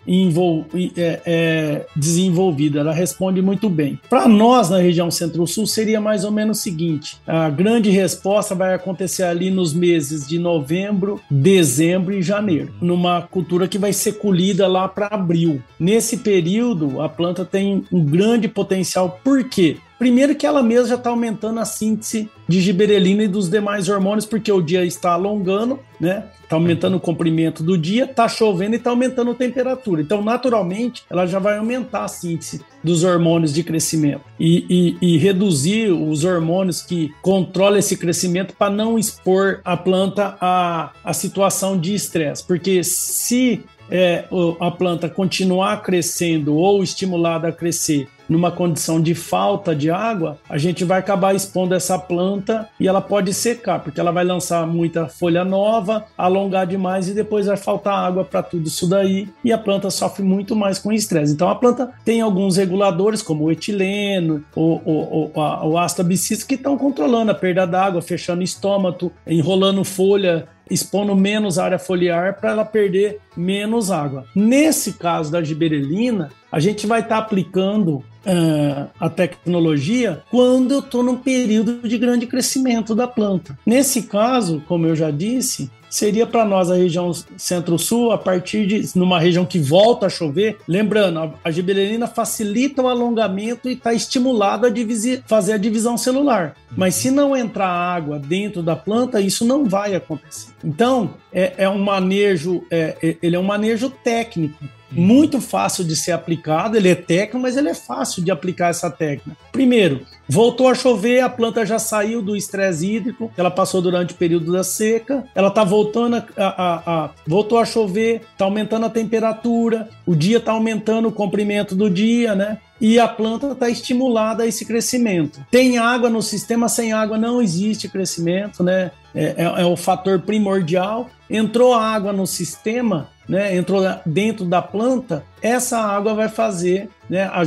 é, 0.96 1.20
é, 1.26 1.86
desenvolvida. 1.94 2.80
Ela 2.80 2.92
responde 2.92 3.42
muito 3.42 3.68
bem. 3.68 3.98
Para 4.08 4.26
nós 4.26 4.70
na 4.70 4.78
região 4.78 5.10
Centro-Sul 5.10 5.66
seria 5.66 6.00
mais 6.00 6.24
ou 6.24 6.30
menos 6.30 6.58
o 6.58 6.62
seguinte: 6.62 7.18
a 7.26 7.50
grande 7.50 7.90
resposta 7.90 8.54
vai 8.54 8.74
acontecer 8.74 9.24
ali 9.24 9.50
nos 9.50 9.74
meses 9.74 9.89
de 10.28 10.38
novembro, 10.38 11.20
dezembro 11.30 12.14
e 12.14 12.22
janeiro, 12.22 12.72
numa 12.80 13.22
cultura 13.22 13.66
que 13.66 13.78
vai 13.78 13.92
ser 13.92 14.12
colhida 14.14 14.66
lá 14.66 14.88
para 14.88 15.06
abril. 15.06 15.62
Nesse 15.78 16.18
período, 16.18 17.00
a 17.00 17.08
planta 17.08 17.44
tem 17.44 17.84
um 17.92 18.04
grande 18.04 18.48
potencial. 18.48 19.20
Por 19.24 19.44
quê? 19.44 19.78
Primeiro 20.00 20.34
que 20.34 20.46
ela 20.46 20.62
mesma 20.62 20.88
já 20.88 20.94
está 20.94 21.10
aumentando 21.10 21.60
a 21.60 21.64
síntese 21.66 22.30
de 22.48 22.58
giberelina 22.58 23.24
e 23.24 23.28
dos 23.28 23.50
demais 23.50 23.86
hormônios, 23.86 24.24
porque 24.24 24.50
o 24.50 24.62
dia 24.62 24.82
está 24.82 25.12
alongando, 25.12 25.78
né? 26.00 26.24
Está 26.42 26.56
aumentando 26.56 26.96
o 26.96 27.00
comprimento 27.00 27.62
do 27.62 27.76
dia, 27.76 28.04
está 28.04 28.26
chovendo 28.26 28.74
e 28.74 28.78
está 28.78 28.88
aumentando 28.88 29.32
a 29.32 29.34
temperatura. 29.34 30.00
Então, 30.00 30.22
naturalmente, 30.24 31.02
ela 31.10 31.26
já 31.26 31.38
vai 31.38 31.58
aumentar 31.58 32.04
a 32.04 32.08
síntese 32.08 32.62
dos 32.82 33.04
hormônios 33.04 33.52
de 33.52 33.62
crescimento 33.62 34.22
e, 34.38 34.96
e, 35.02 35.14
e 35.14 35.18
reduzir 35.18 35.90
os 35.90 36.24
hormônios 36.24 36.80
que 36.80 37.12
controlam 37.20 37.78
esse 37.78 37.94
crescimento 37.94 38.54
para 38.56 38.72
não 38.72 38.98
expor 38.98 39.60
a 39.62 39.76
planta 39.76 40.34
a, 40.40 40.92
a 41.04 41.12
situação 41.12 41.78
de 41.78 41.94
estresse. 41.94 42.42
Porque 42.42 42.82
se 42.82 43.62
é, 43.90 44.24
a 44.58 44.70
planta 44.70 45.10
continuar 45.10 45.82
crescendo 45.82 46.54
ou 46.54 46.82
estimulada 46.82 47.48
a 47.48 47.52
crescer 47.52 48.08
numa 48.30 48.52
condição 48.52 49.02
de 49.02 49.12
falta 49.12 49.74
de 49.74 49.90
água, 49.90 50.38
a 50.48 50.56
gente 50.56 50.84
vai 50.84 51.00
acabar 51.00 51.34
expondo 51.34 51.74
essa 51.74 51.98
planta 51.98 52.68
e 52.78 52.86
ela 52.86 53.00
pode 53.00 53.34
secar, 53.34 53.80
porque 53.80 53.98
ela 53.98 54.12
vai 54.12 54.24
lançar 54.24 54.64
muita 54.66 55.08
folha 55.08 55.44
nova, 55.44 56.06
alongar 56.16 56.64
demais 56.64 57.08
e 57.08 57.14
depois 57.14 57.46
vai 57.46 57.56
faltar 57.56 57.92
água 57.92 58.24
para 58.24 58.40
tudo 58.40 58.68
isso 58.68 58.88
daí 58.88 59.28
e 59.44 59.52
a 59.52 59.58
planta 59.58 59.90
sofre 59.90 60.22
muito 60.22 60.54
mais 60.54 60.78
com 60.78 60.92
estresse. 60.92 61.32
Então 61.32 61.48
a 61.48 61.56
planta 61.56 61.90
tem 62.04 62.20
alguns 62.20 62.56
reguladores, 62.56 63.20
como 63.20 63.44
o 63.44 63.50
etileno, 63.50 64.44
o, 64.54 64.80
o, 64.84 65.30
o, 65.34 65.70
o 65.70 65.78
ácido 65.78 66.00
que 66.46 66.54
estão 66.54 66.78
controlando 66.78 67.32
a 67.32 67.34
perda 67.34 67.66
d'água, 67.66 68.00
fechando 68.00 68.42
estômago, 68.42 69.12
enrolando 69.26 69.84
folha 69.84 70.48
expondo 70.70 71.16
menos 71.16 71.58
área 71.58 71.78
foliar 71.78 72.38
para 72.38 72.50
ela 72.50 72.64
perder 72.64 73.18
menos 73.36 73.90
água. 73.90 74.24
Nesse 74.34 74.92
caso 74.92 75.32
da 75.32 75.42
giberelina, 75.42 76.30
a 76.50 76.60
gente 76.60 76.86
vai 76.86 77.00
estar 77.00 77.16
tá 77.16 77.22
aplicando 77.22 78.04
uh, 78.26 78.88
a 78.98 79.08
tecnologia 79.08 80.22
quando 80.30 80.72
eu 80.72 80.80
estou 80.80 81.02
num 81.02 81.16
período 81.16 81.86
de 81.86 81.98
grande 81.98 82.26
crescimento 82.26 82.94
da 82.94 83.06
planta. 83.06 83.58
Nesse 83.64 84.02
caso, 84.02 84.62
como 84.66 84.86
eu 84.86 84.96
já 84.96 85.10
disse, 85.10 85.70
seria 85.90 86.24
para 86.24 86.44
nós 86.44 86.70
a 86.70 86.76
região 86.76 87.12
centro-sul, 87.36 88.12
a 88.12 88.18
partir 88.18 88.66
de 88.66 88.96
numa 88.96 89.18
região 89.18 89.44
que 89.44 89.58
volta 89.58 90.06
a 90.06 90.08
chover. 90.08 90.58
Lembrando, 90.66 91.18
a, 91.18 91.34
a 91.44 91.50
giberelina 91.50 92.06
facilita 92.06 92.80
o 92.80 92.88
alongamento 92.88 93.68
e 93.68 93.72
está 93.72 93.92
estimulado 93.92 94.66
a 94.66 94.70
divisi, 94.70 95.22
fazer 95.26 95.54
a 95.54 95.58
divisão 95.58 95.98
celular. 95.98 96.54
Mas 96.76 96.94
se 96.94 97.10
não 97.10 97.36
entrar 97.36 97.68
água 97.68 98.18
dentro 98.18 98.62
da 98.62 98.76
planta, 98.76 99.20
isso 99.20 99.44
não 99.44 99.64
vai 99.64 99.94
acontecer. 99.96 100.52
Então, 100.64 101.14
é, 101.32 101.54
é 101.58 101.68
um 101.68 101.78
manejo, 101.78 102.62
é, 102.70 102.96
é 103.02 103.16
ele 103.20 103.34
é 103.34 103.38
um 103.38 103.44
manejo 103.44 103.90
técnico 103.90 104.64
muito 104.90 105.40
fácil 105.40 105.84
de 105.84 105.94
ser 105.96 106.12
aplicado, 106.12 106.76
ele 106.76 106.88
é 106.88 106.94
técnico, 106.94 107.38
mas 107.38 107.56
ele 107.56 107.68
é 107.68 107.74
fácil 107.74 108.22
de 108.22 108.30
aplicar 108.30 108.68
essa 108.68 108.90
técnica. 108.90 109.36
Primeiro, 109.52 110.02
voltou 110.28 110.68
a 110.68 110.74
chover, 110.74 111.20
a 111.20 111.28
planta 111.28 111.64
já 111.64 111.78
saiu 111.78 112.22
do 112.22 112.36
estresse 112.36 112.86
hídrico, 112.86 113.30
ela 113.36 113.50
passou 113.50 113.80
durante 113.80 114.14
o 114.14 114.16
período 114.16 114.52
da 114.52 114.64
seca, 114.64 115.24
ela 115.34 115.48
está 115.48 115.64
voltando 115.64 116.16
a, 116.16 116.24
a, 116.36 117.04
a, 117.04 117.10
voltou 117.26 117.58
a 117.58 117.64
chover, 117.64 118.22
está 118.32 118.44
aumentando 118.44 118.86
a 118.86 118.90
temperatura, 118.90 119.88
o 120.06 120.14
dia 120.14 120.38
está 120.38 120.52
aumentando 120.52 121.08
o 121.08 121.12
comprimento 121.12 121.74
do 121.74 121.88
dia, 121.88 122.34
né? 122.34 122.58
e 122.80 122.98
a 122.98 123.06
planta 123.06 123.52
está 123.52 123.68
estimulada 123.68 124.42
a 124.42 124.46
esse 124.46 124.64
crescimento. 124.64 125.44
Tem 125.50 125.76
água 125.76 126.08
no 126.08 126.22
sistema, 126.22 126.68
sem 126.68 126.92
água 126.92 127.18
não 127.18 127.42
existe 127.42 127.88
crescimento, 127.88 128.64
né? 128.64 128.90
É, 129.14 129.34
é, 129.36 129.62
é 129.62 129.64
o 129.66 129.76
fator 129.76 130.20
primordial. 130.20 131.10
Entrou 131.28 131.74
água 131.74 132.12
no 132.12 132.26
sistema, 132.26 133.08
né, 133.30 133.56
entrou 133.56 133.80
dentro 134.04 134.44
da 134.44 134.60
planta, 134.60 135.24
essa 135.40 135.78
água 135.78 136.14
vai 136.14 136.28
fazer, 136.28 136.88
né, 137.08 137.22
a, 137.22 137.42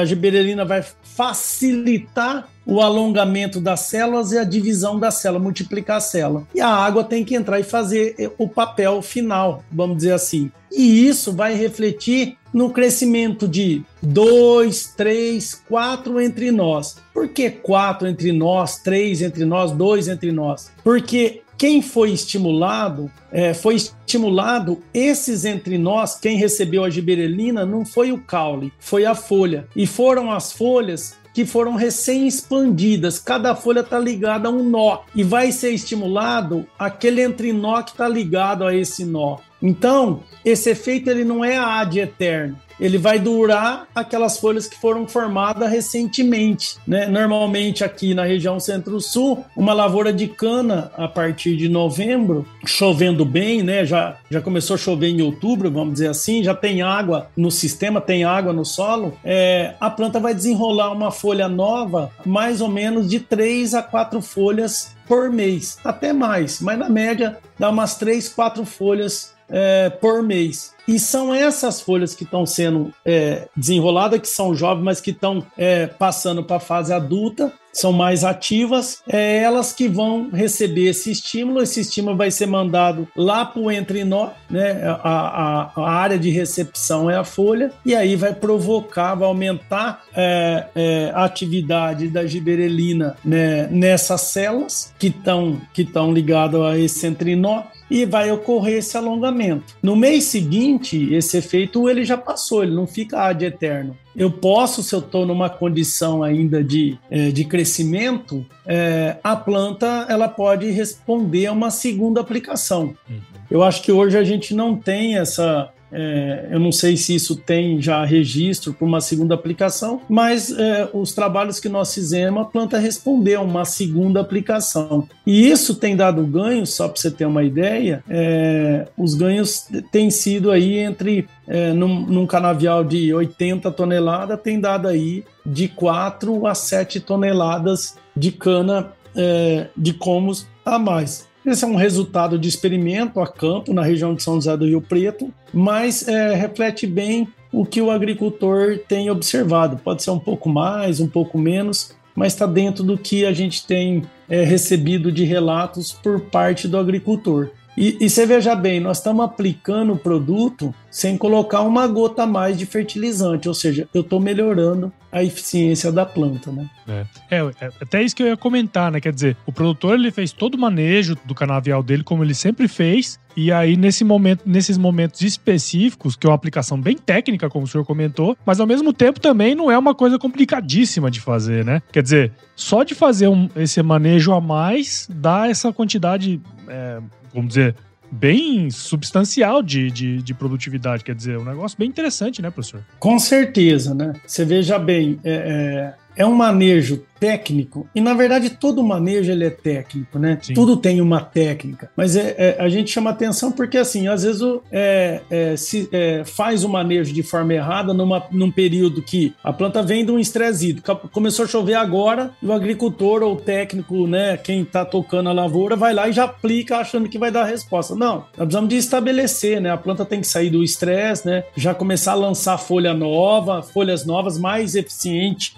a 0.00 0.04
giberelina 0.04 0.64
vai 0.64 0.84
facilitar 1.00 2.48
o 2.66 2.80
alongamento 2.80 3.60
das 3.60 3.80
células 3.80 4.32
e 4.32 4.38
a 4.38 4.44
divisão 4.44 4.98
da 4.98 5.12
célula, 5.12 5.42
multiplicar 5.42 5.98
a 5.98 6.00
célula. 6.00 6.46
E 6.52 6.60
a 6.60 6.68
água 6.68 7.04
tem 7.04 7.24
que 7.24 7.36
entrar 7.36 7.60
e 7.60 7.62
fazer 7.62 8.16
eh, 8.18 8.30
o 8.36 8.48
papel 8.48 9.00
final, 9.00 9.64
vamos 9.70 9.98
dizer 9.98 10.12
assim. 10.12 10.50
E 10.70 11.06
isso 11.06 11.32
vai 11.32 11.54
refletir 11.54 12.36
no 12.52 12.70
crescimento 12.70 13.46
de 13.48 13.82
dois, 14.02 14.92
três, 14.96 15.54
quatro 15.54 16.20
entre 16.20 16.50
nós. 16.50 16.96
Por 17.14 17.28
que 17.28 17.48
quatro 17.48 18.08
entre 18.08 18.32
nós, 18.32 18.78
três 18.78 19.22
entre 19.22 19.44
nós, 19.44 19.70
dois 19.70 20.08
entre 20.08 20.32
nós? 20.32 20.70
Porque 20.84 21.42
quem 21.58 21.82
foi 21.82 22.12
estimulado, 22.12 23.10
é, 23.32 23.52
foi 23.52 23.74
estimulado 23.74 24.80
esses 25.28 25.44
entre 25.44 25.76
nós, 25.76 26.18
quem 26.18 26.38
recebeu 26.38 26.84
a 26.84 26.90
giberelina 26.90 27.66
não 27.66 27.84
foi 27.84 28.10
o 28.10 28.18
caule, 28.18 28.72
foi 28.78 29.04
a 29.04 29.14
folha. 29.14 29.68
E 29.76 29.86
foram 29.86 30.30
as 30.30 30.52
folhas 30.52 31.16
que 31.34 31.44
foram 31.44 31.74
recém-expandidas. 31.74 33.18
Cada 33.18 33.54
folha 33.54 33.80
está 33.80 33.98
ligada 33.98 34.48
a 34.48 34.50
um 34.50 34.62
nó 34.62 35.00
e 35.14 35.22
vai 35.22 35.52
ser 35.52 35.70
estimulado 35.70 36.66
aquele 36.78 37.22
entrinó 37.22 37.82
que 37.82 37.90
está 37.90 38.08
ligado 38.08 38.64
a 38.64 38.74
esse 38.74 39.04
nó. 39.04 39.36
Então, 39.62 40.22
esse 40.44 40.70
efeito 40.70 41.10
ele 41.10 41.24
não 41.24 41.44
é 41.44 41.58
ad 41.58 41.98
eterno 41.98 42.56
ele 42.80 42.98
vai 42.98 43.18
durar 43.18 43.86
aquelas 43.94 44.38
folhas 44.38 44.66
que 44.66 44.78
foram 44.78 45.06
formadas 45.06 45.70
recentemente. 45.70 46.76
Né? 46.86 47.06
Normalmente 47.06 47.84
aqui 47.84 48.14
na 48.14 48.24
região 48.24 48.60
centro-sul, 48.60 49.44
uma 49.56 49.72
lavoura 49.72 50.12
de 50.12 50.28
cana 50.28 50.90
a 50.96 51.08
partir 51.08 51.56
de 51.56 51.68
novembro, 51.68 52.46
chovendo 52.64 53.24
bem, 53.24 53.62
né? 53.62 53.84
já, 53.84 54.16
já 54.30 54.40
começou 54.40 54.74
a 54.74 54.78
chover 54.78 55.08
em 55.08 55.22
outubro, 55.22 55.70
vamos 55.70 55.94
dizer 55.94 56.08
assim, 56.08 56.42
já 56.42 56.54
tem 56.54 56.82
água 56.82 57.30
no 57.36 57.50
sistema, 57.50 58.00
tem 58.00 58.24
água 58.24 58.52
no 58.52 58.64
solo, 58.64 59.18
é, 59.24 59.74
a 59.80 59.90
planta 59.90 60.20
vai 60.20 60.34
desenrolar 60.34 60.92
uma 60.92 61.10
folha 61.10 61.48
nova, 61.48 62.10
mais 62.24 62.60
ou 62.60 62.68
menos 62.68 63.08
de 63.08 63.20
três 63.20 63.74
a 63.74 63.82
quatro 63.82 64.20
folhas 64.20 64.96
por 65.06 65.30
mês, 65.30 65.78
até 65.82 66.12
mais, 66.12 66.60
mas 66.60 66.78
na 66.78 66.88
média 66.88 67.38
dá 67.58 67.70
umas 67.70 67.96
três, 67.96 68.28
quatro 68.28 68.64
folhas 68.64 69.34
é, 69.48 69.88
por 69.88 70.22
mês. 70.22 70.76
E 70.88 70.98
são 70.98 71.34
essas 71.34 71.82
folhas 71.82 72.14
que 72.14 72.24
estão 72.24 72.46
sendo 72.46 72.90
é, 73.04 73.46
desenroladas, 73.54 74.20
que 74.20 74.26
são 74.26 74.54
jovens, 74.54 74.82
mas 74.82 75.00
que 75.02 75.10
estão 75.10 75.44
é, 75.54 75.86
passando 75.86 76.42
para 76.42 76.56
a 76.56 76.60
fase 76.60 76.94
adulta, 76.94 77.52
são 77.72 77.92
mais 77.92 78.24
ativas, 78.24 79.02
é 79.08 79.38
elas 79.38 79.72
que 79.72 79.88
vão 79.88 80.30
receber 80.30 80.88
esse 80.88 81.10
estímulo. 81.10 81.62
Esse 81.62 81.80
estímulo 81.80 82.16
vai 82.16 82.30
ser 82.30 82.46
mandado 82.46 83.08
lá 83.16 83.44
para 83.44 83.60
o 83.60 83.70
entrenó, 83.70 84.30
né? 84.50 84.82
A, 84.84 84.98
a, 85.02 85.70
a, 85.76 85.90
área 85.90 86.18
de 86.18 86.30
recepção 86.30 87.10
é 87.10 87.16
a 87.16 87.24
folha, 87.24 87.72
e 87.84 87.94
aí 87.94 88.16
vai 88.16 88.34
provocar, 88.34 89.14
vai 89.14 89.28
aumentar 89.28 90.02
é, 90.14 90.66
é, 90.74 91.12
a 91.14 91.24
atividade 91.24 92.08
da 92.08 92.26
giberelina 92.26 93.16
né, 93.24 93.68
nessas 93.70 94.22
células 94.22 94.92
que 94.98 95.08
estão 95.08 95.60
que 95.72 95.86
ligadas 96.12 96.60
a 96.60 96.78
esse 96.78 97.06
entrinó 97.06 97.62
e 97.90 98.04
vai 98.04 98.30
ocorrer 98.30 98.78
esse 98.78 98.96
alongamento. 98.96 99.76
No 99.82 99.96
mês 99.96 100.24
seguinte, 100.24 101.12
esse 101.12 101.38
efeito 101.38 101.88
ele 101.88 102.04
já 102.04 102.16
passou, 102.16 102.62
ele 102.62 102.74
não 102.74 102.86
fica 102.86 103.22
ad 103.22 103.44
eterno. 103.44 103.96
Eu 104.18 104.32
posso, 104.32 104.82
se 104.82 104.92
eu 104.92 104.98
estou 104.98 105.24
numa 105.24 105.48
condição 105.48 106.24
ainda 106.24 106.62
de, 106.62 106.98
é, 107.08 107.30
de 107.30 107.44
crescimento, 107.44 108.44
é, 108.66 109.16
a 109.22 109.36
planta 109.36 110.06
ela 110.08 110.28
pode 110.28 110.68
responder 110.70 111.46
a 111.46 111.52
uma 111.52 111.70
segunda 111.70 112.20
aplicação. 112.20 112.96
Uhum. 113.08 113.20
Eu 113.48 113.62
acho 113.62 113.80
que 113.80 113.92
hoje 113.92 114.18
a 114.18 114.24
gente 114.24 114.52
não 114.54 114.76
tem 114.76 115.16
essa, 115.16 115.70
é, 115.90 116.48
eu 116.50 116.60
não 116.60 116.70
sei 116.70 116.96
se 116.96 117.14
isso 117.14 117.36
tem 117.36 117.80
já 117.80 118.04
registro 118.04 118.72
para 118.72 118.86
uma 118.86 119.00
segunda 119.00 119.34
aplicação, 119.34 120.00
mas 120.08 120.50
é, 120.50 120.88
os 120.92 121.12
trabalhos 121.12 121.58
que 121.58 121.68
nós 121.68 121.94
fizemos, 121.94 122.42
a 122.42 122.44
planta 122.44 122.78
respondeu 122.78 123.42
uma 123.42 123.64
segunda 123.64 124.20
aplicação. 124.20 125.08
E 125.26 125.48
isso 125.48 125.74
tem 125.74 125.96
dado 125.96 126.24
ganhos, 126.24 126.74
só 126.74 126.88
para 126.88 127.00
você 127.00 127.10
ter 127.10 127.26
uma 127.26 127.42
ideia, 127.42 128.02
é, 128.08 128.86
os 128.96 129.14
ganhos 129.14 129.68
têm 129.90 130.10
sido 130.10 130.50
aí 130.50 130.78
entre, 130.78 131.26
é, 131.46 131.72
num, 131.72 132.00
num 132.00 132.26
canavial 132.26 132.84
de 132.84 133.12
80 133.12 133.70
toneladas, 133.70 134.40
tem 134.40 134.60
dado 134.60 134.88
aí 134.88 135.24
de 135.44 135.68
4 135.68 136.46
a 136.46 136.54
7 136.54 137.00
toneladas 137.00 137.96
de 138.14 138.32
cana 138.32 138.92
é, 139.16 139.68
de 139.76 139.92
comos 139.94 140.46
a 140.64 140.78
mais. 140.78 141.26
Esse 141.48 141.64
é 141.64 141.66
um 141.66 141.76
resultado 141.76 142.38
de 142.38 142.46
experimento 142.46 143.20
a 143.20 143.26
campo 143.26 143.72
na 143.72 143.82
região 143.82 144.14
de 144.14 144.22
São 144.22 144.34
José 144.34 144.54
do 144.54 144.66
Rio 144.66 144.82
Preto, 144.82 145.32
mas 145.50 146.06
é, 146.06 146.34
reflete 146.34 146.86
bem 146.86 147.26
o 147.50 147.64
que 147.64 147.80
o 147.80 147.90
agricultor 147.90 148.78
tem 148.86 149.08
observado. 149.08 149.78
Pode 149.82 150.02
ser 150.02 150.10
um 150.10 150.18
pouco 150.18 150.50
mais, 150.50 151.00
um 151.00 151.08
pouco 151.08 151.38
menos, 151.38 151.96
mas 152.14 152.34
está 152.34 152.44
dentro 152.44 152.84
do 152.84 152.98
que 152.98 153.24
a 153.24 153.32
gente 153.32 153.66
tem 153.66 154.02
é, 154.28 154.42
recebido 154.42 155.10
de 155.10 155.24
relatos 155.24 155.90
por 155.90 156.20
parte 156.20 156.68
do 156.68 156.76
agricultor. 156.76 157.48
E, 157.80 157.96
e, 158.00 158.10
você 158.10 158.26
veja 158.26 158.56
bem, 158.56 158.80
nós 158.80 158.98
estamos 158.98 159.24
aplicando 159.24 159.92
o 159.92 159.96
produto 159.96 160.74
sem 160.90 161.16
colocar 161.16 161.60
uma 161.60 161.86
gota 161.86 162.24
a 162.24 162.26
mais 162.26 162.58
de 162.58 162.66
fertilizante, 162.66 163.46
ou 163.46 163.54
seja, 163.54 163.88
eu 163.94 164.00
estou 164.00 164.18
melhorando 164.18 164.92
a 165.12 165.22
eficiência 165.22 165.92
da 165.92 166.04
planta, 166.04 166.50
né? 166.50 166.68
É. 166.88 167.36
é. 167.36 167.50
É, 167.60 167.70
até 167.80 168.02
isso 168.02 168.16
que 168.16 168.22
eu 168.24 168.26
ia 168.26 168.36
comentar, 168.36 168.90
né? 168.90 169.00
Quer 169.00 169.12
dizer, 169.12 169.36
o 169.46 169.52
produtor 169.52 169.94
ele 169.94 170.10
fez 170.10 170.32
todo 170.32 170.56
o 170.56 170.58
manejo 170.58 171.16
do 171.24 171.36
canavial 171.36 171.80
dele 171.80 172.02
como 172.02 172.24
ele 172.24 172.34
sempre 172.34 172.66
fez, 172.66 173.16
e 173.36 173.52
aí 173.52 173.76
nesse 173.76 174.02
momento, 174.02 174.42
nesses 174.44 174.76
momentos 174.76 175.20
específicos, 175.20 176.16
que 176.16 176.26
é 176.26 176.30
uma 176.30 176.34
aplicação 176.34 176.80
bem 176.80 176.96
técnica, 176.96 177.48
como 177.48 177.64
o 177.64 177.68
senhor 177.68 177.84
comentou, 177.84 178.36
mas 178.44 178.58
ao 178.58 178.66
mesmo 178.66 178.92
tempo 178.92 179.20
também 179.20 179.54
não 179.54 179.70
é 179.70 179.78
uma 179.78 179.94
coisa 179.94 180.18
complicadíssima 180.18 181.12
de 181.12 181.20
fazer, 181.20 181.64
né? 181.64 181.80
Quer 181.92 182.02
dizer, 182.02 182.32
só 182.56 182.82
de 182.82 182.96
fazer 182.96 183.28
um, 183.28 183.48
esse 183.54 183.80
manejo 183.84 184.32
a 184.32 184.40
mais 184.40 185.08
dá 185.08 185.48
essa 185.48 185.72
quantidade 185.72 186.40
é, 186.66 186.98
vamos 187.32 187.48
dizer, 187.48 187.74
bem 188.10 188.70
substancial 188.70 189.62
de, 189.62 189.90
de, 189.90 190.22
de, 190.22 190.34
produtividade. 190.34 191.04
Quer 191.04 191.14
dizer, 191.14 191.38
um 191.38 191.44
negócio 191.44 191.78
bem 191.78 191.88
interessante, 191.88 192.40
né, 192.40 192.50
professor? 192.50 192.82
Com 192.98 193.18
certeza, 193.18 193.94
né? 193.94 194.14
Você 194.26 194.44
veja 194.44 194.78
bem, 194.78 195.18
é, 195.22 195.32
é, 195.32 195.94
é 196.18 196.26
um 196.26 196.34
manejo 196.34 197.02
técnico, 197.18 197.88
e 197.94 198.00
na 198.00 198.14
verdade 198.14 198.50
todo 198.50 198.82
manejo 198.82 199.30
ele 199.30 199.44
é 199.44 199.50
técnico, 199.50 200.18
né? 200.18 200.38
Sim. 200.40 200.54
Tudo 200.54 200.76
tem 200.76 201.00
uma 201.00 201.20
técnica, 201.20 201.90
mas 201.96 202.16
é, 202.16 202.34
é, 202.38 202.56
a 202.60 202.68
gente 202.68 202.90
chama 202.90 203.10
atenção 203.10 203.50
porque 203.50 203.76
assim, 203.76 204.06
às 204.06 204.22
vezes 204.22 204.40
é, 204.70 205.20
é, 205.28 205.56
se 205.56 205.88
é, 205.92 206.22
faz 206.24 206.62
o 206.62 206.68
manejo 206.68 207.12
de 207.12 207.22
forma 207.22 207.54
errada 207.54 207.92
numa, 207.92 208.24
num 208.30 208.50
período 208.50 209.02
que 209.02 209.34
a 209.42 209.52
planta 209.52 209.82
vem 209.82 210.04
de 210.04 210.12
um 210.12 210.18
estresse 210.18 210.68
hídrico, 210.68 211.08
começou 211.08 211.44
a 211.44 211.48
chover 211.48 211.74
agora 211.74 212.30
e 212.42 212.46
o 212.46 212.52
agricultor 212.52 213.22
ou 213.22 213.34
o 213.34 213.36
técnico, 213.36 214.06
né, 214.06 214.36
quem 214.36 214.62
está 214.62 214.84
tocando 214.84 215.28
a 215.28 215.32
lavoura, 215.32 215.74
vai 215.74 215.92
lá 215.92 216.08
e 216.08 216.12
já 216.12 216.24
aplica 216.24 216.78
achando 216.78 217.08
que 217.08 217.18
vai 217.18 217.30
dar 217.30 217.42
a 217.42 217.46
resposta. 217.46 217.94
Não, 217.94 218.26
nós 218.36 218.46
precisamos 218.46 218.68
de 218.68 218.76
estabelecer, 218.76 219.60
né? 219.60 219.70
A 219.70 219.76
planta 219.76 220.04
tem 220.04 220.20
que 220.20 220.26
sair 220.26 220.50
do 220.50 220.62
estresse, 220.62 221.26
né? 221.26 221.44
Já 221.56 221.74
começar 221.74 222.12
a 222.12 222.14
lançar 222.14 222.58
folha 222.58 222.94
nova, 222.94 223.62
folhas 223.62 224.04
novas 224.06 224.38
mais 224.38 224.74
eficiente 224.74 225.54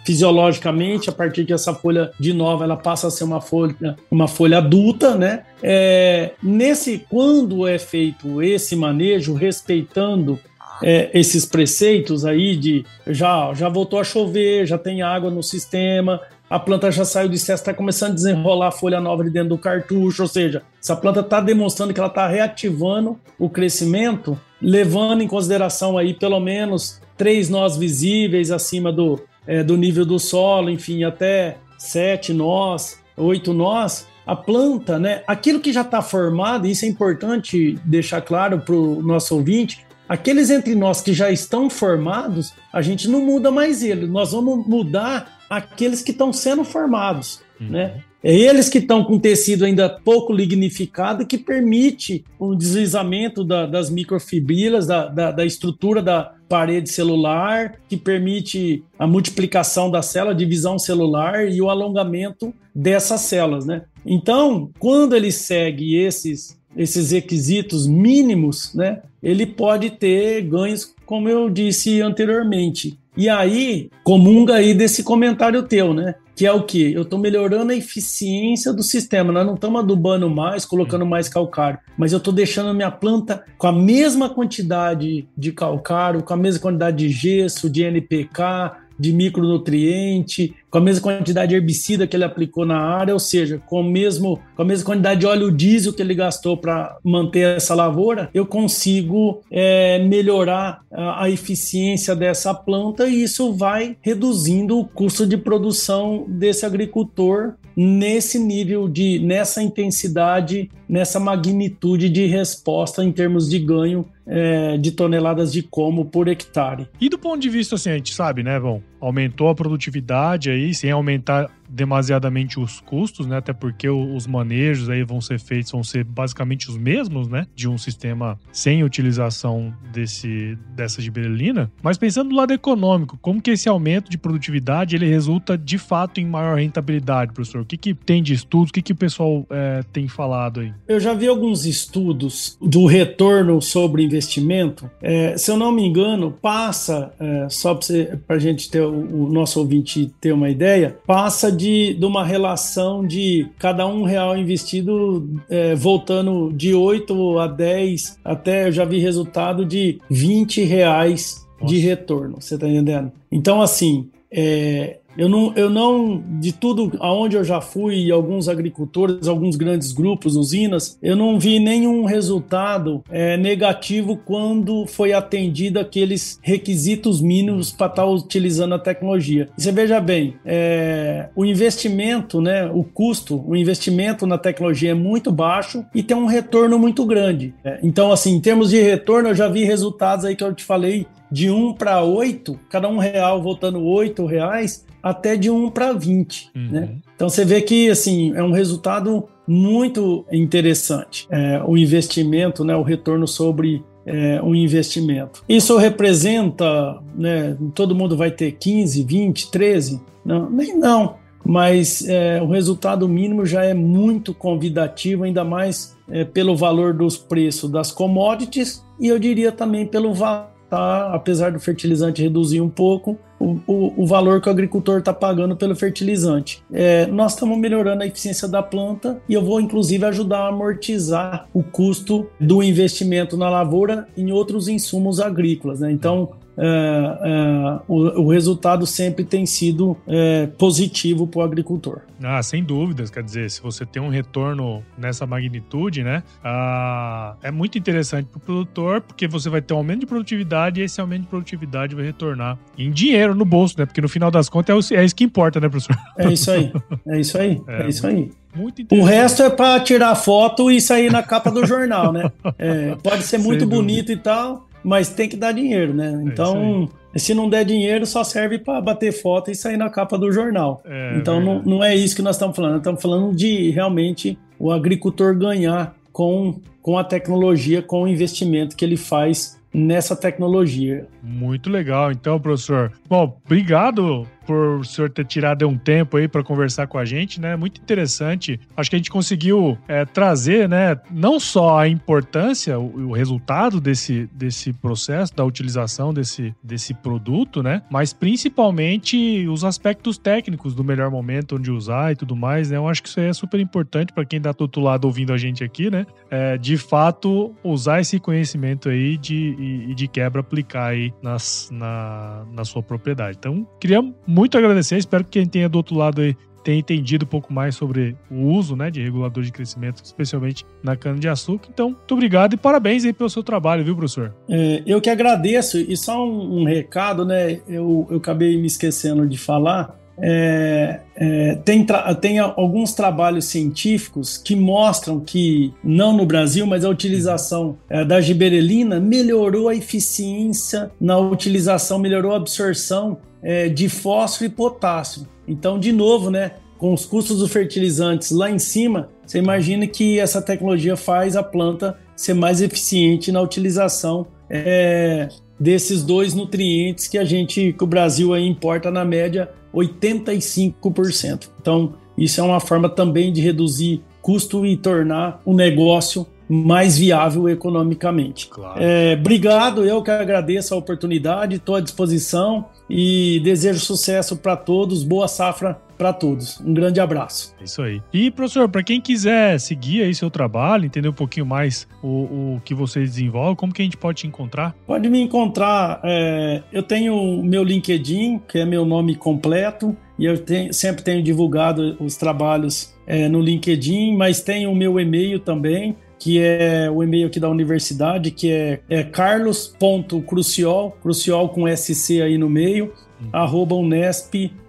fisiologicamente 0.50 1.08
a 1.08 1.12
partir 1.12 1.44
que 1.44 1.52
essa 1.52 1.72
folha 1.72 2.10
de 2.18 2.32
nova 2.32 2.64
ela 2.64 2.76
passa 2.76 3.06
a 3.06 3.10
ser 3.10 3.24
uma 3.24 3.40
folha, 3.40 3.96
uma 4.10 4.26
folha 4.26 4.58
adulta, 4.58 5.14
né? 5.14 5.44
É, 5.62 6.32
nesse 6.42 7.04
quando 7.08 7.66
é 7.66 7.78
feito 7.78 8.42
esse 8.42 8.74
manejo 8.74 9.34
respeitando 9.34 10.38
é, 10.82 11.10
esses 11.12 11.44
preceitos 11.44 12.24
aí 12.24 12.56
de 12.56 12.84
já 13.06 13.52
já 13.54 13.68
voltou 13.68 14.00
a 14.00 14.04
chover, 14.04 14.66
já 14.66 14.78
tem 14.78 15.02
água 15.02 15.30
no 15.30 15.42
sistema, 15.42 16.20
a 16.48 16.58
planta 16.58 16.90
já 16.90 17.04
saiu 17.04 17.28
de 17.28 17.36
excesso, 17.36 17.62
está 17.62 17.72
começando 17.72 18.12
a 18.12 18.14
desenrolar 18.14 18.68
a 18.68 18.72
folha 18.72 19.00
nova 19.00 19.22
de 19.22 19.30
dentro 19.30 19.50
do 19.50 19.58
cartucho, 19.58 20.22
ou 20.22 20.28
seja, 20.28 20.62
essa 20.82 20.96
planta 20.96 21.20
está 21.20 21.40
demonstrando 21.40 21.94
que 21.94 22.00
ela 22.00 22.08
está 22.08 22.26
reativando 22.26 23.18
o 23.38 23.48
crescimento, 23.48 24.38
levando 24.60 25.22
em 25.22 25.28
consideração 25.28 25.96
aí 25.96 26.14
pelo 26.14 26.40
menos 26.40 27.00
três 27.16 27.50
nós 27.50 27.76
visíveis 27.76 28.50
acima 28.50 28.90
do, 28.90 29.20
é, 29.50 29.64
do 29.64 29.76
nível 29.76 30.06
do 30.06 30.16
solo, 30.16 30.70
enfim, 30.70 31.02
até 31.02 31.56
sete 31.76 32.32
nós, 32.32 33.00
oito 33.16 33.52
nós, 33.52 34.06
a 34.24 34.36
planta, 34.36 34.96
né, 34.96 35.24
aquilo 35.26 35.58
que 35.58 35.72
já 35.72 35.80
está 35.80 36.00
formado, 36.00 36.68
isso 36.68 36.84
é 36.84 36.88
importante 36.88 37.76
deixar 37.84 38.20
claro 38.20 38.60
para 38.60 38.76
o 38.76 39.02
nosso 39.02 39.34
ouvinte, 39.34 39.84
aqueles 40.08 40.50
entre 40.50 40.76
nós 40.76 41.00
que 41.00 41.12
já 41.12 41.32
estão 41.32 41.68
formados, 41.68 42.52
a 42.72 42.80
gente 42.80 43.08
não 43.08 43.26
muda 43.26 43.50
mais 43.50 43.82
eles, 43.82 44.08
nós 44.08 44.30
vamos 44.30 44.64
mudar 44.68 45.40
aqueles 45.50 46.00
que 46.00 46.12
estão 46.12 46.32
sendo 46.32 46.62
formados, 46.62 47.40
uhum. 47.60 47.70
né? 47.70 48.04
É 48.22 48.36
eles 48.36 48.68
que 48.68 48.78
estão 48.78 49.02
com 49.02 49.18
tecido 49.18 49.64
ainda 49.64 49.88
pouco 49.88 50.30
lignificado 50.32 51.26
que 51.26 51.38
permite 51.38 52.22
o 52.38 52.54
deslizamento 52.54 53.42
da, 53.42 53.64
das 53.64 53.88
microfibrilas, 53.88 54.86
da, 54.86 55.06
da, 55.06 55.32
da, 55.32 55.44
estrutura 55.44 56.02
da 56.02 56.34
parede 56.50 56.90
celular, 56.90 57.76
que 57.88 57.96
permite 57.96 58.82
a 58.98 59.06
multiplicação 59.06 59.88
da 59.88 60.02
célula, 60.02 60.34
divisão 60.34 60.80
celular 60.80 61.48
e 61.48 61.62
o 61.62 61.70
alongamento 61.70 62.52
dessas 62.74 63.20
células, 63.20 63.64
né? 63.64 63.82
Então, 64.04 64.68
quando 64.80 65.14
ele 65.14 65.30
segue 65.30 65.94
esses 65.96 66.58
esses 66.76 67.10
requisitos 67.10 67.88
mínimos, 67.88 68.72
né, 68.74 69.02
ele 69.20 69.44
pode 69.44 69.90
ter 69.90 70.42
ganhos, 70.42 70.94
como 71.04 71.28
eu 71.28 71.50
disse 71.50 72.00
anteriormente. 72.00 72.96
E 73.16 73.28
aí, 73.28 73.90
comunga 74.04 74.54
aí 74.54 74.72
desse 74.72 75.02
comentário 75.02 75.64
teu, 75.64 75.92
né? 75.92 76.14
Que 76.40 76.46
é 76.46 76.52
o 76.52 76.62
que? 76.62 76.94
Eu 76.94 77.02
estou 77.02 77.18
melhorando 77.18 77.70
a 77.70 77.76
eficiência 77.76 78.72
do 78.72 78.82
sistema. 78.82 79.30
Nós 79.30 79.44
não 79.44 79.56
estamos 79.56 79.78
adubando 79.78 80.30
mais, 80.30 80.64
colocando 80.64 81.04
mais 81.04 81.28
calcário, 81.28 81.78
mas 81.98 82.12
eu 82.12 82.16
estou 82.16 82.32
deixando 82.32 82.70
a 82.70 82.72
minha 82.72 82.90
planta 82.90 83.44
com 83.58 83.66
a 83.66 83.72
mesma 83.72 84.30
quantidade 84.30 85.28
de 85.36 85.52
calcário, 85.52 86.22
com 86.22 86.32
a 86.32 86.38
mesma 86.38 86.58
quantidade 86.58 86.96
de 86.96 87.10
gesso, 87.10 87.68
de 87.68 87.82
NPK, 87.82 88.72
de 88.98 89.12
micronutriente, 89.12 90.54
com 90.70 90.78
a 90.78 90.80
mesma 90.80 91.02
quantidade 91.02 91.50
de 91.50 91.56
herbicida 91.56 92.06
que 92.06 92.16
ele 92.16 92.24
aplicou 92.24 92.64
na 92.64 92.78
área, 92.78 93.12
ou 93.12 93.20
seja, 93.20 93.60
com, 93.66 93.82
mesmo, 93.82 94.38
com 94.54 94.62
a 94.62 94.64
mesma 94.64 94.86
quantidade 94.86 95.20
de 95.20 95.26
óleo 95.26 95.50
diesel 95.50 95.92
que 95.92 96.00
ele 96.00 96.14
gastou 96.14 96.56
para 96.56 96.96
manter 97.02 97.56
essa 97.56 97.74
lavoura, 97.74 98.30
eu 98.32 98.46
consigo 98.46 99.42
é, 99.50 99.98
melhorar 99.98 100.82
a, 100.92 101.24
a, 101.24 101.30
eficiência 101.30 102.14
dessa 102.14 102.54
planta 102.54 103.08
e 103.08 103.22
isso 103.22 103.52
vai 103.52 103.96
reduzindo 104.00 104.78
o 104.78 104.84
custo 104.84 105.26
de 105.26 105.36
produção 105.36 106.24
desse 106.28 106.64
agricultor 106.64 107.54
nesse 107.76 108.38
nível 108.38 108.88
de, 108.88 109.18
nessa 109.20 109.62
intensidade, 109.62 110.70
nessa 110.88 111.18
magnitude 111.18 112.08
de 112.08 112.26
resposta 112.26 113.02
em 113.02 113.12
termos 113.12 113.48
de 113.48 113.58
ganho 113.58 114.06
é, 114.26 114.76
de 114.76 114.92
toneladas 114.92 115.52
de 115.52 115.62
como 115.62 116.04
por 116.04 116.28
hectare. 116.28 116.88
E 117.00 117.08
do 117.08 117.18
ponto 117.18 117.40
de 117.40 117.48
vista, 117.48 117.74
assim, 117.76 117.90
a 117.90 117.94
gente 117.94 118.14
sabe, 118.14 118.42
né, 118.42 118.60
bom, 118.60 118.82
aumentou 119.00 119.48
a 119.48 119.54
produtividade 119.54 120.50
aí, 120.50 120.59
sem 120.74 120.92
aumentar 120.92 121.50
demasiadamente 121.70 122.58
os 122.58 122.80
custos, 122.80 123.26
né? 123.26 123.36
Até 123.36 123.52
porque 123.52 123.88
os 123.88 124.26
manejos 124.26 124.88
aí 124.88 125.02
vão 125.02 125.20
ser 125.20 125.38
feitos, 125.38 125.72
vão 125.72 125.84
ser 125.84 126.04
basicamente 126.04 126.68
os 126.68 126.76
mesmos, 126.76 127.28
né? 127.28 127.46
De 127.54 127.68
um 127.68 127.78
sistema 127.78 128.38
sem 128.52 128.82
utilização 128.82 129.72
desse, 129.92 130.58
dessa 130.74 131.00
gibberelina. 131.00 131.70
Mas 131.82 131.96
pensando 131.96 132.30
do 132.30 132.36
lado 132.36 132.52
econômico, 132.52 133.18
como 133.20 133.40
que 133.40 133.50
esse 133.50 133.68
aumento 133.68 134.10
de 134.10 134.18
produtividade 134.18 134.96
ele 134.96 135.08
resulta 135.08 135.56
de 135.56 135.78
fato 135.78 136.20
em 136.20 136.26
maior 136.26 136.56
rentabilidade, 136.58 137.32
professor? 137.32 137.62
O 137.62 137.64
que, 137.64 137.76
que 137.76 137.94
tem 137.94 138.22
de 138.22 138.34
estudos? 138.34 138.70
O 138.70 138.72
que, 138.72 138.82
que 138.82 138.92
o 138.92 138.96
pessoal 138.96 139.46
é, 139.50 139.82
tem 139.92 140.08
falado 140.08 140.60
aí? 140.60 140.72
Eu 140.88 140.98
já 140.98 141.14
vi 141.14 141.28
alguns 141.28 141.64
estudos 141.64 142.56
do 142.60 142.86
retorno 142.86 143.60
sobre 143.60 144.02
investimento. 144.02 144.90
É, 145.00 145.36
se 145.36 145.50
eu 145.50 145.56
não 145.56 145.72
me 145.72 145.86
engano, 145.86 146.30
passa, 146.30 147.12
é, 147.18 147.48
só 147.48 147.78
para 148.26 148.36
a 148.36 148.38
gente 148.38 148.70
ter 148.70 148.82
o, 148.82 149.26
o 149.26 149.32
nosso 149.32 149.58
ouvinte 149.60 150.12
ter 150.20 150.32
uma 150.32 150.50
ideia, 150.50 150.96
passa 151.06 151.50
de, 151.50 151.59
de 151.60 152.04
uma 152.04 152.24
relação 152.24 153.06
de 153.06 153.48
cada 153.58 153.86
um 153.86 154.02
real 154.04 154.36
investido 154.36 155.28
é, 155.48 155.74
voltando 155.74 156.52
de 156.52 156.74
8 156.74 157.38
a 157.38 157.46
10, 157.46 158.18
até 158.24 158.68
eu 158.68 158.72
já 158.72 158.84
vi 158.84 158.98
resultado 158.98 159.64
de 159.64 160.00
20 160.08 160.62
reais 160.64 161.46
Nossa. 161.60 161.74
de 161.74 161.80
retorno, 161.80 162.36
você 162.40 162.56
tá 162.56 162.68
entendendo? 162.68 163.12
Então, 163.30 163.60
assim, 163.60 164.08
é, 164.30 164.99
eu 165.16 165.28
não, 165.28 165.52
eu 165.56 165.68
não, 165.68 166.22
de 166.40 166.52
tudo 166.52 166.92
aonde 167.00 167.36
eu 167.36 167.44
já 167.44 167.60
fui, 167.60 168.10
alguns 168.10 168.48
agricultores, 168.48 169.28
alguns 169.28 169.56
grandes 169.56 169.92
grupos, 169.92 170.36
usinas, 170.36 170.98
eu 171.02 171.16
não 171.16 171.38
vi 171.38 171.58
nenhum 171.58 172.04
resultado 172.04 173.02
é, 173.10 173.36
negativo 173.36 174.16
quando 174.16 174.86
foi 174.86 175.12
atendido 175.12 175.78
aqueles 175.78 176.38
requisitos 176.42 177.20
mínimos 177.20 177.70
para 177.72 177.86
estar 177.86 178.02
tá 178.02 178.08
utilizando 178.08 178.74
a 178.74 178.78
tecnologia. 178.78 179.48
Você 179.56 179.72
veja 179.72 180.00
bem, 180.00 180.34
é, 180.44 181.28
o 181.34 181.44
investimento, 181.44 182.40
né, 182.40 182.70
o 182.72 182.84
custo, 182.84 183.42
o 183.46 183.56
investimento 183.56 184.26
na 184.26 184.38
tecnologia 184.38 184.92
é 184.92 184.94
muito 184.94 185.30
baixo 185.32 185.84
e 185.94 186.02
tem 186.02 186.16
um 186.16 186.26
retorno 186.26 186.78
muito 186.78 187.04
grande. 187.04 187.54
É, 187.64 187.78
então, 187.82 188.12
assim, 188.12 188.34
em 188.34 188.40
termos 188.40 188.70
de 188.70 188.80
retorno, 188.80 189.30
eu 189.30 189.34
já 189.34 189.48
vi 189.48 189.64
resultados 189.64 190.24
aí 190.24 190.36
que 190.36 190.44
eu 190.44 190.54
te 190.54 190.64
falei 190.64 191.06
de 191.30 191.50
1 191.50 191.74
para 191.74 192.02
8, 192.02 192.58
cada 192.68 192.88
um 192.88 192.98
real 192.98 193.40
voltando 193.42 193.82
8 193.84 194.24
reais, 194.26 194.84
até 195.02 195.36
de 195.36 195.50
1 195.50 195.70
para 195.70 195.92
20. 195.92 196.50
Uhum. 196.54 196.68
Né? 196.70 196.88
Então 197.14 197.28
você 197.28 197.44
vê 197.44 197.60
que 197.60 197.90
assim, 197.90 198.34
é 198.34 198.42
um 198.42 198.52
resultado 198.52 199.28
muito 199.46 200.24
interessante. 200.30 201.26
É, 201.30 201.62
o 201.66 201.76
investimento, 201.76 202.64
né, 202.64 202.76
o 202.76 202.82
retorno 202.82 203.26
sobre 203.26 203.82
é, 204.06 204.40
um 204.42 204.54
investimento. 204.54 205.42
Isso 205.48 205.76
representa, 205.76 206.98
né, 207.14 207.56
todo 207.74 207.94
mundo 207.94 208.16
vai 208.16 208.30
ter 208.30 208.52
15, 208.52 209.02
20, 209.02 209.50
13? 209.50 210.00
Não, 210.24 210.48
nem 210.48 210.76
não. 210.76 211.16
Mas 211.44 212.06
é, 212.06 212.40
o 212.42 212.46
resultado 212.46 213.08
mínimo 213.08 213.46
já 213.46 213.64
é 213.64 213.74
muito 213.74 214.34
convidativo, 214.34 215.24
ainda 215.24 215.42
mais 215.42 215.96
é, 216.08 216.24
pelo 216.24 216.54
valor 216.54 216.92
dos 216.92 217.16
preços 217.16 217.70
das 217.70 217.90
commodities 217.90 218.84
e 219.00 219.08
eu 219.08 219.18
diria 219.18 219.50
também 219.50 219.86
pelo 219.86 220.12
valor 220.12 220.59
tá, 220.70 221.12
apesar 221.12 221.50
do 221.50 221.58
fertilizante 221.58 222.22
reduzir 222.22 222.60
um 222.60 222.70
pouco, 222.70 223.18
o, 223.40 223.58
o, 223.66 224.02
o 224.02 224.06
valor 224.06 224.40
que 224.40 224.48
o 224.48 224.52
agricultor 224.52 225.00
está 225.00 225.12
pagando 225.12 225.56
pelo 225.56 225.74
fertilizante. 225.74 226.62
É, 226.72 227.06
nós 227.06 227.32
estamos 227.32 227.58
melhorando 227.58 228.02
a 228.02 228.06
eficiência 228.06 228.46
da 228.46 228.62
planta 228.62 229.20
e 229.28 229.34
eu 229.34 229.44
vou 229.44 229.60
inclusive 229.60 230.04
ajudar 230.04 230.40
a 230.40 230.48
amortizar 230.48 231.48
o 231.52 231.62
custo 231.62 232.28
do 232.38 232.62
investimento 232.62 233.36
na 233.36 233.50
lavoura 233.50 234.06
em 234.16 234.30
outros 234.30 234.68
insumos 234.68 235.20
agrícolas. 235.20 235.80
Né? 235.80 235.90
Então, 235.90 236.30
é, 236.62 237.18
é, 237.24 237.80
o, 237.88 238.24
o, 238.24 238.30
resultado 238.30 238.86
sempre 238.86 239.24
tem 239.24 239.46
sido 239.46 239.96
é, 240.06 240.46
positivo 240.58 241.26
para 241.26 241.40
o 241.40 241.42
agricultor. 241.42 242.02
Ah, 242.22 242.42
sem 242.42 242.62
dúvidas. 242.62 243.10
Quer 243.10 243.22
dizer, 243.22 243.50
se 243.50 243.62
você 243.62 243.86
tem 243.86 244.02
um 244.02 244.10
retorno 244.10 244.84
nessa 244.98 245.26
magnitude, 245.26 246.04
né, 246.04 246.22
ah, 246.44 247.34
é 247.42 247.50
muito 247.50 247.78
interessante 247.78 248.26
para 248.26 248.36
o 248.36 248.40
produtor, 248.40 249.00
porque 249.00 249.26
você 249.26 249.48
vai 249.48 249.62
ter 249.62 249.72
um 249.72 249.78
aumento 249.78 250.00
de 250.00 250.06
produtividade 250.06 250.82
e 250.82 250.84
esse 250.84 251.00
aumento 251.00 251.22
de 251.22 251.28
produtividade 251.28 251.94
vai 251.94 252.04
retornar 252.04 252.58
em 252.76 252.90
dinheiro 252.90 253.34
no 253.34 253.46
bolso, 253.46 253.76
né? 253.78 253.86
Porque 253.86 254.02
no 254.02 254.08
final 254.08 254.30
das 254.30 254.50
contas 254.50 254.92
é, 254.92 254.96
é 254.96 255.04
isso 255.04 255.16
que 255.16 255.24
importa, 255.24 255.60
né, 255.60 255.68
professor? 255.68 255.96
É 256.18 256.30
isso 256.30 256.50
aí. 256.50 256.72
É 257.06 257.20
isso 257.20 257.38
aí. 257.38 257.60
É, 257.70 257.82
é 257.82 257.88
isso 257.88 258.06
aí. 258.06 258.30
Muito 258.54 258.94
o 258.94 259.04
resto 259.04 259.42
é 259.42 259.50
para 259.50 259.78
tirar 259.80 260.14
foto 260.16 260.70
e 260.70 260.80
sair 260.80 261.10
na 261.10 261.22
capa 261.22 261.50
do 261.50 261.64
jornal, 261.64 262.12
né? 262.12 262.30
É, 262.58 262.96
pode 262.96 263.22
ser 263.22 263.38
muito 263.38 263.66
bonito 263.66 264.10
e 264.12 264.16
tal, 264.16 264.68
mas 264.82 265.10
tem 265.10 265.28
que 265.28 265.36
dar 265.36 265.52
dinheiro, 265.52 265.94
né? 265.94 266.12
É 266.12 266.28
então, 266.28 266.88
é 267.14 267.18
se 267.18 267.34
não 267.34 267.48
der 267.48 267.64
dinheiro, 267.64 268.06
só 268.06 268.24
serve 268.24 268.58
para 268.58 268.80
bater 268.80 269.12
foto 269.12 269.50
e 269.50 269.54
sair 269.54 269.76
na 269.76 269.90
capa 269.90 270.16
do 270.16 270.30
jornal. 270.32 270.82
É, 270.84 271.16
então, 271.16 271.40
não, 271.40 271.62
não 271.62 271.84
é 271.84 271.94
isso 271.94 272.16
que 272.16 272.22
nós 272.22 272.36
estamos 272.36 272.56
falando. 272.56 272.72
Nós 272.72 272.80
estamos 272.80 273.02
falando 273.02 273.34
de 273.34 273.70
realmente 273.70 274.38
o 274.58 274.70
agricultor 274.70 275.36
ganhar 275.36 275.94
com, 276.12 276.60
com 276.82 276.98
a 276.98 277.04
tecnologia, 277.04 277.82
com 277.82 278.02
o 278.02 278.08
investimento 278.08 278.76
que 278.76 278.84
ele 278.84 278.96
faz 278.96 279.58
nessa 279.72 280.16
tecnologia. 280.16 281.06
Muito 281.22 281.70
legal, 281.70 282.10
então, 282.10 282.40
professor. 282.40 282.92
Bom, 283.08 283.38
obrigado 283.44 284.26
por 284.50 284.80
o 284.80 284.84
senhor 284.84 285.08
ter 285.08 285.24
tirado 285.24 285.66
um 285.68 285.78
tempo 285.78 286.16
aí 286.16 286.26
para 286.26 286.42
conversar 286.42 286.88
com 286.88 286.98
a 286.98 287.04
gente, 287.04 287.40
né? 287.40 287.54
Muito 287.54 287.80
interessante. 287.80 288.58
Acho 288.76 288.90
que 288.90 288.96
a 288.96 288.98
gente 288.98 289.10
conseguiu 289.10 289.78
é, 289.86 290.04
trazer, 290.04 290.68
né, 290.68 290.98
não 291.08 291.38
só 291.38 291.78
a 291.78 291.88
importância, 291.88 292.76
o, 292.76 293.10
o, 293.10 293.12
resultado 293.12 293.80
desse, 293.80 294.28
desse 294.32 294.72
processo, 294.72 295.34
da 295.36 295.44
utilização 295.44 296.12
desse, 296.12 296.52
desse 296.62 296.92
produto, 296.94 297.62
né? 297.62 297.82
Mas 297.88 298.12
principalmente 298.12 299.46
os 299.46 299.64
aspectos 299.64 300.18
técnicos 300.18 300.74
do 300.74 300.82
melhor 300.82 301.10
momento, 301.10 301.56
onde 301.56 301.70
usar 301.70 302.12
e 302.12 302.16
tudo 302.16 302.34
mais, 302.34 302.70
né? 302.70 302.76
Eu 302.76 302.88
acho 302.88 303.02
que 303.02 303.08
isso 303.08 303.20
aí 303.20 303.26
é 303.26 303.32
super 303.32 303.60
importante 303.60 304.12
para 304.12 304.24
quem 304.24 304.38
está 304.38 304.50
do 304.50 304.62
outro 304.62 304.82
lado 304.82 305.04
ouvindo 305.04 305.32
a 305.32 305.38
gente 305.38 305.62
aqui, 305.62 305.90
né? 305.90 306.04
É, 306.28 306.58
de 306.58 306.76
fato, 306.76 307.54
usar 307.62 308.00
esse 308.00 308.18
conhecimento 308.18 308.88
aí 308.88 309.16
de, 309.16 309.54
e, 309.88 309.94
de 309.94 310.08
quebra 310.08 310.40
aplicar 310.40 310.86
aí 310.86 311.09
nas, 311.22 311.68
na, 311.72 312.44
na 312.52 312.64
sua 312.64 312.82
propriedade. 312.82 313.36
Então, 313.38 313.66
queria 313.80 314.02
muito 314.26 314.56
agradecer. 314.56 314.96
Espero 314.96 315.24
que 315.24 315.30
quem 315.30 315.46
tenha 315.46 315.68
do 315.68 315.76
outro 315.76 315.96
lado 315.96 316.20
aí 316.20 316.36
tenha 316.62 316.78
entendido 316.78 317.24
um 317.24 317.28
pouco 317.28 317.52
mais 317.52 317.74
sobre 317.74 318.16
o 318.30 318.48
uso 318.48 318.76
né, 318.76 318.90
de 318.90 319.02
regulador 319.02 319.42
de 319.42 319.52
crescimento, 319.52 320.02
especialmente 320.04 320.64
na 320.82 320.96
cana-de-açúcar. 320.96 321.68
Então, 321.72 321.90
muito 321.90 322.14
obrigado 322.14 322.54
e 322.54 322.56
parabéns 322.56 323.04
aí 323.04 323.12
pelo 323.12 323.30
seu 323.30 323.42
trabalho, 323.42 323.84
viu, 323.84 323.96
professor? 323.96 324.34
É, 324.48 324.82
eu 324.86 325.00
que 325.00 325.10
agradeço. 325.10 325.78
E 325.78 325.96
só 325.96 326.24
um, 326.24 326.60
um 326.60 326.64
recado, 326.64 327.24
né? 327.24 327.60
Eu, 327.66 328.06
eu 328.10 328.18
acabei 328.18 328.56
me 328.58 328.66
esquecendo 328.66 329.26
de 329.26 329.38
falar. 329.38 329.98
É, 330.22 331.00
é, 331.16 331.54
tem, 331.64 331.86
tem 332.20 332.38
alguns 332.38 332.92
trabalhos 332.92 333.46
científicos 333.46 334.36
que 334.36 334.54
mostram 334.54 335.18
que, 335.20 335.72
não 335.82 336.16
no 336.16 336.26
Brasil, 336.26 336.66
mas 336.66 336.84
a 336.84 336.88
utilização 336.88 337.78
é, 337.88 338.04
da 338.04 338.20
giberelina 338.20 339.00
melhorou 339.00 339.68
a 339.68 339.74
eficiência 339.74 340.90
na 341.00 341.18
utilização, 341.18 341.98
melhorou 341.98 342.32
a 342.32 342.36
absorção 342.36 343.18
é, 343.42 343.68
de 343.68 343.88
fósforo 343.88 344.46
e 344.46 344.48
potássio. 344.50 345.26
Então, 345.48 345.78
de 345.78 345.92
novo, 345.92 346.30
né, 346.30 346.52
com 346.78 346.92
os 346.92 347.04
custos 347.04 347.38
dos 347.38 347.50
fertilizantes 347.50 348.30
lá 348.30 348.50
em 348.50 348.58
cima, 348.58 349.08
você 349.26 349.38
imagina 349.38 349.86
que 349.86 350.18
essa 350.18 350.42
tecnologia 350.42 350.96
faz 350.96 351.36
a 351.36 351.42
planta 351.42 351.96
ser 352.16 352.34
mais 352.34 352.60
eficiente 352.60 353.32
na 353.32 353.40
utilização 353.40 354.26
é, 354.48 355.28
desses 355.58 356.02
dois 356.02 356.34
nutrientes 356.34 357.06
que 357.06 357.18
a 357.18 357.24
gente, 357.24 357.72
que 357.72 357.84
o 357.84 357.86
Brasil 357.86 358.36
importa 358.36 358.90
na 358.90 359.04
média 359.04 359.50
85%. 359.74 361.48
Então, 361.60 361.94
isso 362.16 362.40
é 362.40 362.44
uma 362.44 362.60
forma 362.60 362.88
também 362.88 363.32
de 363.32 363.40
reduzir 363.40 364.02
custo 364.20 364.66
e 364.66 364.76
tornar 364.76 365.40
o 365.44 365.54
negócio 365.54 366.26
mais 366.48 366.98
viável 366.98 367.48
economicamente. 367.48 368.48
Claro. 368.48 368.82
É, 368.82 369.14
obrigado, 369.14 369.84
eu 369.84 370.02
que 370.02 370.10
agradeço 370.10 370.74
a 370.74 370.76
oportunidade, 370.76 371.56
estou 371.56 371.76
à 371.76 371.80
disposição 371.80 372.66
e 372.88 373.40
desejo 373.44 373.78
sucesso 373.78 374.36
para 374.36 374.56
todos, 374.56 375.04
boa 375.04 375.28
safra 375.28 375.80
para 376.00 376.14
todos. 376.14 376.58
Um 376.60 376.72
grande 376.72 376.98
abraço. 376.98 377.54
É 377.60 377.64
isso 377.64 377.82
aí. 377.82 378.00
E, 378.10 378.30
professor, 378.30 378.66
para 378.70 378.82
quem 378.82 379.02
quiser 379.02 379.60
seguir 379.60 380.02
aí 380.02 380.14
seu 380.14 380.30
trabalho, 380.30 380.86
entender 380.86 381.10
um 381.10 381.12
pouquinho 381.12 381.44
mais 381.44 381.86
o, 382.02 382.54
o 382.54 382.62
que 382.64 382.74
você 382.74 383.00
desenvolve, 383.00 383.54
como 383.54 383.70
que 383.70 383.82
a 383.82 383.84
gente 383.84 383.98
pode 383.98 384.22
te 384.22 384.26
encontrar? 384.26 384.74
Pode 384.86 385.10
me 385.10 385.20
encontrar, 385.20 386.00
é, 386.02 386.62
eu 386.72 386.82
tenho 386.82 387.14
o 387.14 387.44
meu 387.44 387.62
LinkedIn, 387.62 388.40
que 388.48 388.60
é 388.60 388.64
meu 388.64 388.86
nome 388.86 389.14
completo, 389.14 389.94
e 390.18 390.24
eu 390.24 390.38
tenho, 390.38 390.72
sempre 390.72 391.02
tenho 391.02 391.22
divulgado 391.22 391.98
os 392.00 392.16
trabalhos 392.16 392.94
é, 393.06 393.28
no 393.28 393.38
LinkedIn, 393.38 394.16
mas 394.16 394.40
tem 394.40 394.66
o 394.66 394.74
meu 394.74 394.98
e-mail 394.98 395.38
também, 395.38 395.94
que 396.18 396.40
é 396.40 396.90
o 396.90 397.02
e-mail 397.02 397.26
aqui 397.26 397.38
da 397.38 397.50
universidade, 397.50 398.30
que 398.30 398.50
é, 398.50 398.80
é 398.88 399.02
carlos.cruciol, 399.02 400.92
cruciol 401.02 401.50
com 401.50 401.68
SC 401.68 402.22
aí 402.22 402.38
no 402.38 402.48
meio, 402.48 402.90
hum. 403.20 403.28
arroba 403.34 403.74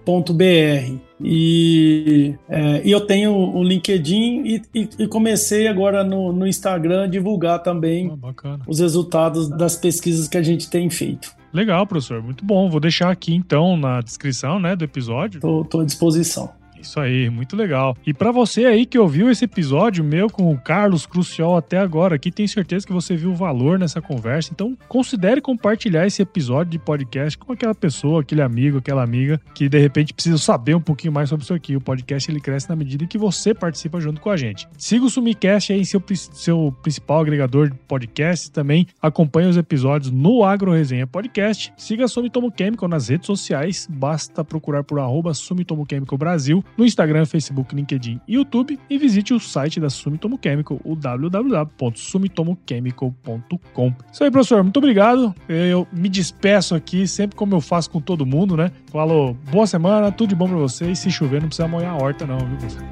unesp.br. 0.08 1.00
E, 1.24 2.36
é, 2.50 2.82
e 2.84 2.92
eu 2.92 3.02
tenho 3.02 3.32
o 3.32 3.64
LinkedIn 3.64 4.44
e, 4.44 4.62
e, 4.74 4.90
e 5.00 5.08
comecei 5.08 5.68
agora 5.68 6.04
no, 6.04 6.34
no, 6.34 6.48
Instagram 6.48 7.04
a 7.04 7.08
divulgar 7.08 7.62
também 7.62 8.12
oh, 8.12 8.58
os 8.68 8.80
resultados 8.80 9.48
das 9.48 9.76
pesquisas 9.76 10.28
que 10.28 10.38
a 10.38 10.42
gente 10.42 10.70
tem 10.70 10.90
feito. 10.90 11.32
Legal, 11.54 11.86
professor. 11.86 12.24
Muito 12.24 12.44
bom. 12.44 12.70
Vou 12.70 12.80
deixar 12.80 13.12
aqui 13.12 13.36
então 13.36 13.78
na 13.78 14.02
descrição 14.02 14.60
né, 14.60 14.76
do 14.76 14.84
episódio. 14.84 15.38
Estou 15.38 15.82
à 15.82 15.86
disposição. 15.86 16.61
Isso 16.82 17.00
aí, 17.00 17.30
muito 17.30 17.56
legal. 17.56 17.96
E 18.06 18.14
para 18.14 18.32
você 18.32 18.66
aí 18.66 18.86
que 18.86 18.98
ouviu 18.98 19.30
esse 19.30 19.46
episódio 19.46 20.04
meu 20.04 20.30
com 20.30 20.52
o 20.52 20.58
Carlos 20.58 21.06
Crucial 21.06 21.56
até 21.56 21.78
agora, 21.78 22.16
aqui 22.16 22.32
tenho 22.32 22.50
certeza 22.50 22.86
que 22.86 22.94
você 22.94 23.16
viu 23.16 23.32
o 23.32 23.36
valor 23.36 23.78
nessa 23.78 24.02
conversa. 24.02 24.52
Então, 24.54 24.78
considere 24.88 25.40
compartilhar 25.42 26.08
esse 26.08 26.22
episódio 26.22 26.72
de 26.72 26.80
podcast 26.80 27.38
com 27.38 27.54
aquela 27.54 27.76
pessoa, 27.76 28.22
aquele 28.22 28.42
amigo, 28.42 28.80
aquela 28.80 29.04
amiga 29.04 29.40
que 29.54 29.70
de 29.70 29.80
repente 29.80 30.14
precisa 30.14 30.38
saber 30.38 30.76
um 30.76 30.82
pouquinho 30.82 31.14
mais 31.14 31.30
sobre 31.30 31.44
isso 31.44 31.54
aqui. 31.54 31.76
O 31.76 31.82
podcast 31.82 32.30
ele 32.30 32.40
cresce 32.40 32.70
na 32.70 32.76
medida 32.76 33.04
em 33.04 33.08
que 33.08 33.18
você 33.18 33.54
participa 33.54 34.00
junto 34.02 34.20
com 34.20 34.30
a 34.30 34.38
gente. 34.38 34.68
Siga 34.78 35.06
o 35.06 35.10
Sumicast 35.10 35.72
aí 35.72 35.82
em 35.82 35.86
seu, 35.86 36.04
seu 36.34 36.76
principal 36.82 37.22
agregador 37.22 37.70
de 37.70 37.78
podcasts 37.88 38.50
também. 38.50 38.88
Acompanhe 39.02 39.50
os 39.50 39.58
episódios 39.58 40.12
no 40.12 40.44
Agro 40.44 40.72
Resenha 40.72 41.06
Podcast. 41.06 41.72
Siga 41.78 42.06
a 42.06 42.08
Sumitomo 42.08 42.52
Chemical 42.58 42.90
nas 42.90 43.10
redes 43.10 43.28
sociais. 43.28 43.88
Basta 43.90 44.44
procurar 44.44 44.84
por 44.84 45.00
arroba 45.00 45.34
Sumitomo 45.34 45.86
Chemical 45.90 46.18
Brasil 46.18 46.64
no 46.78 46.86
Instagram, 46.86 47.26
Facebook, 47.26 47.76
LinkedIn 47.76 48.22
e 48.28 48.36
YouTube 48.36 48.80
e 48.90 48.98
visite 48.98 49.34
o 49.34 49.40
site 49.40 49.80
da 49.80 49.90
Sumitomo 49.90 50.38
Chemical, 50.42 50.80
o 50.84 50.96
www.sumitomochemical.com. 50.96 53.94
Isso 54.12 54.24
aí, 54.24 54.32
professor, 54.32 54.64
muito 54.64 54.78
obrigado. 54.78 55.36
Eu 55.48 55.88
me 55.92 56.10
despeço 56.10 56.74
aqui, 56.76 57.08
sempre 57.08 57.36
como 57.36 57.56
eu 57.56 57.62
faço 57.62 57.90
com 57.90 58.02
todo 58.02 58.26
mundo, 58.26 58.58
né? 58.58 58.72
Falo, 58.92 59.36
boa 59.52 59.68
semana, 59.68 60.12
tudo 60.12 60.30
de 60.30 60.36
bom 60.36 60.48
pra 60.48 60.58
vocês. 60.58 60.98
Se 61.00 61.12
chover, 61.12 61.42
não 61.42 61.48
precisa 61.48 61.68
molhar 61.68 61.94
a 61.94 61.98
horta, 61.98 62.26
não, 62.26 62.40
viu, 62.40 62.58
professor? 62.58 62.84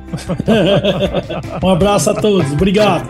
um 1.63 1.69
abraço 1.69 2.09
a 2.09 2.13
todos, 2.13 2.51
obrigado. 2.51 3.09